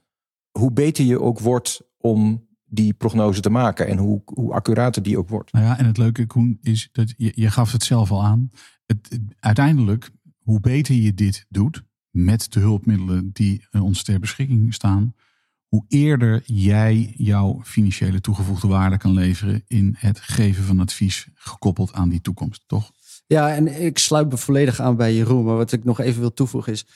hoe 0.58 0.73
beter 0.73 1.04
je 1.04 1.20
ook 1.20 1.40
wordt 1.40 1.80
om 1.99 2.46
die 2.64 2.94
prognose 2.94 3.40
te 3.40 3.50
maken. 3.50 3.87
En 3.87 3.99
hoe, 3.99 4.23
hoe 4.25 4.52
accurater 4.52 5.02
die 5.02 5.18
ook 5.18 5.28
wordt. 5.28 5.52
Nou 5.52 5.64
ja, 5.64 5.78
en 5.78 5.87
het 5.87 5.99
leuke, 5.99 6.26
Koen, 6.26 6.58
is 6.62 6.88
dat 6.92 7.14
je, 7.16 7.32
je 7.35 7.50
gaf 7.50 7.73
het 7.73 7.82
zelf 7.82 8.11
al 8.11 8.25
aan. 8.25 8.50
Uiteindelijk, 9.38 10.11
hoe 10.38 10.61
beter 10.61 10.95
je 10.95 11.14
dit 11.14 11.47
doet, 11.49 11.83
met 12.11 12.52
de 12.52 12.61
hulpmiddelen 12.61 13.31
die 13.33 13.66
eh, 13.71 13.85
ons 13.85 14.02
ter 14.02 14.21
beschikking 14.21 14.75
staan, 14.75 15.14
hoe 15.66 15.85
eerder 15.88 16.43
jij 16.45 17.14
jouw 17.16 17.61
financiële 17.64 18.21
toegevoegde 18.21 18.69
waarde 18.69 18.97
kan 18.97 19.12
leveren 19.12 19.64
in 19.66 19.95
het 19.99 20.21
geven 20.21 20.64
van 20.64 20.81
advies 20.81 21.28
gekoppeld 21.35 21.93
aan 21.93 22.09
die 22.09 22.21
toekomst, 22.21 22.62
toch? 22.66 22.93
Ja, 23.26 23.55
en 23.55 23.83
ik 23.83 23.99
sluit 23.99 24.31
me 24.31 24.37
volledig 24.37 24.81
aan 24.81 24.97
bij 24.97 25.14
Jeroen. 25.14 25.45
Maar 25.45 25.57
wat 25.57 25.73
ik 25.73 25.85
nog 25.85 26.00
even 26.00 26.21
wil 26.21 26.33
toevoegen 26.33 26.73
is... 26.73 26.87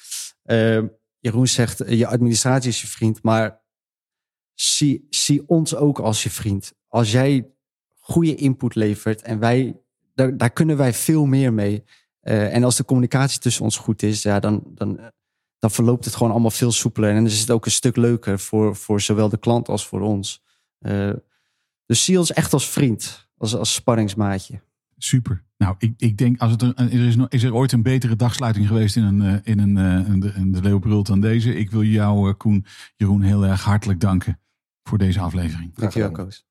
eh, 0.42 0.82
Jeroen 1.18 1.48
zegt, 1.48 1.80
eh, 1.80 1.98
je 1.98 2.06
administratie 2.06 2.70
is 2.70 2.80
je 2.80 2.86
vriend. 2.86 3.22
Maar 3.22 3.60
zie, 4.54 5.06
zie 5.10 5.48
ons 5.48 5.74
ook 5.74 5.98
als 5.98 6.22
je 6.22 6.30
vriend. 6.30 6.72
Als 6.88 7.12
jij 7.12 7.50
goede 7.98 8.34
input 8.34 8.74
levert 8.74 9.22
en 9.22 9.38
wij... 9.38 9.80
Daar, 10.14 10.36
daar 10.36 10.50
kunnen 10.50 10.76
wij 10.76 10.94
veel 10.94 11.26
meer 11.26 11.52
mee. 11.52 11.84
Eh, 12.20 12.54
en 12.54 12.64
als 12.64 12.76
de 12.76 12.84
communicatie 12.84 13.38
tussen 13.40 13.64
ons 13.64 13.76
goed 13.76 14.02
is... 14.02 14.22
Ja, 14.22 14.40
dan, 14.40 14.62
dan, 14.66 15.00
dan 15.58 15.70
verloopt 15.70 16.04
het 16.04 16.14
gewoon 16.14 16.32
allemaal 16.32 16.50
veel 16.50 16.72
soepeler. 16.72 17.08
En 17.10 17.16
dan 17.16 17.26
is 17.26 17.40
het 17.40 17.50
ook 17.50 17.64
een 17.64 17.70
stuk 17.70 17.96
leuker 17.96 18.38
voor, 18.38 18.76
voor 18.76 19.00
zowel 19.00 19.28
de 19.28 19.38
klant 19.38 19.68
als 19.68 19.86
voor 19.86 20.00
ons. 20.00 20.42
Eh, 20.78 21.10
dus 21.86 22.04
zie 22.04 22.18
ons 22.18 22.32
echt 22.32 22.52
als 22.52 22.68
vriend. 22.68 23.28
Als, 23.36 23.54
als 23.54 23.74
sparringsmaatje. 23.74 24.60
Super. 24.98 25.44
Nou, 25.56 25.74
ik, 25.78 25.94
ik 25.96 26.16
denk, 26.16 26.40
als 26.40 26.50
het 26.52 26.62
er, 26.62 26.74
er 26.74 26.92
is, 27.06 27.16
nog- 27.16 27.28
is 27.28 27.42
er 27.42 27.54
ooit 27.54 27.72
een 27.72 27.82
betere 27.82 28.16
dagsluiting 28.16 28.66
geweest 28.66 28.96
in 28.96 29.02
een, 29.04 29.22
eh, 29.22 29.52
in 29.52 29.58
een, 29.58 29.76
een, 29.76 30.20
de, 30.20 30.50
de 30.50 30.60
Leeuwbrult 30.62 31.06
dan 31.06 31.20
deze. 31.20 31.54
Ik 31.54 31.70
wil 31.70 31.82
jou, 31.82 32.28
eh, 32.28 32.36
Koen, 32.36 32.64
Jeroen, 32.96 33.22
heel 33.22 33.44
erg 33.46 33.62
hartelijk 33.62 34.00
danken 34.00 34.40
voor 34.82 34.98
deze 34.98 35.20
aflevering. 35.20 35.74
Dankjewel. 35.74 36.10
Koos. 36.10 36.46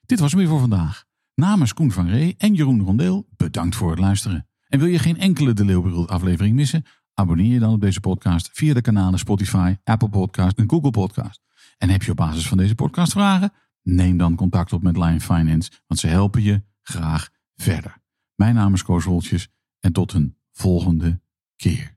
Dit 0.00 0.20
was 0.20 0.30
hem 0.30 0.40
weer 0.40 0.48
voor 0.48 0.60
vandaag. 0.60 1.06
Namens 1.34 1.74
Koen 1.74 1.92
van 1.92 2.08
Ree 2.08 2.34
en 2.38 2.54
Jeroen 2.54 2.82
Rondeel, 2.82 3.26
bedankt 3.36 3.76
voor 3.76 3.90
het 3.90 3.98
luisteren. 3.98 4.46
En 4.68 4.78
wil 4.78 4.88
je 4.88 4.98
geen 4.98 5.18
enkele 5.18 5.52
De 5.52 5.64
Leeuwbrult 5.64 6.08
aflevering 6.08 6.54
missen? 6.54 6.84
Abonneer 7.14 7.52
je 7.52 7.58
dan 7.58 7.72
op 7.72 7.80
deze 7.80 8.00
podcast 8.00 8.50
via 8.52 8.74
de 8.74 8.80
kanalen 8.80 9.18
Spotify, 9.18 9.76
Apple 9.84 10.08
Podcast 10.08 10.58
en 10.58 10.70
Google 10.70 10.90
Podcast. 10.90 11.40
En 11.78 11.88
heb 11.88 12.02
je 12.02 12.10
op 12.10 12.16
basis 12.16 12.48
van 12.48 12.58
deze 12.58 12.74
podcast 12.74 13.12
vragen? 13.12 13.52
Neem 13.82 14.16
dan 14.16 14.34
contact 14.34 14.72
op 14.72 14.82
met 14.82 14.96
Lion 14.96 15.20
Finance, 15.20 15.70
want 15.86 16.00
ze 16.00 16.06
helpen 16.06 16.42
je 16.42 16.62
graag 16.82 17.28
verder. 17.54 17.96
Mijn 18.34 18.54
naam 18.54 18.74
is 18.74 18.82
Koos 18.82 19.04
Woltjes 19.04 19.48
en 19.80 19.92
tot 19.92 20.12
een 20.12 20.36
volgende 20.52 21.20
keer. 21.56 21.96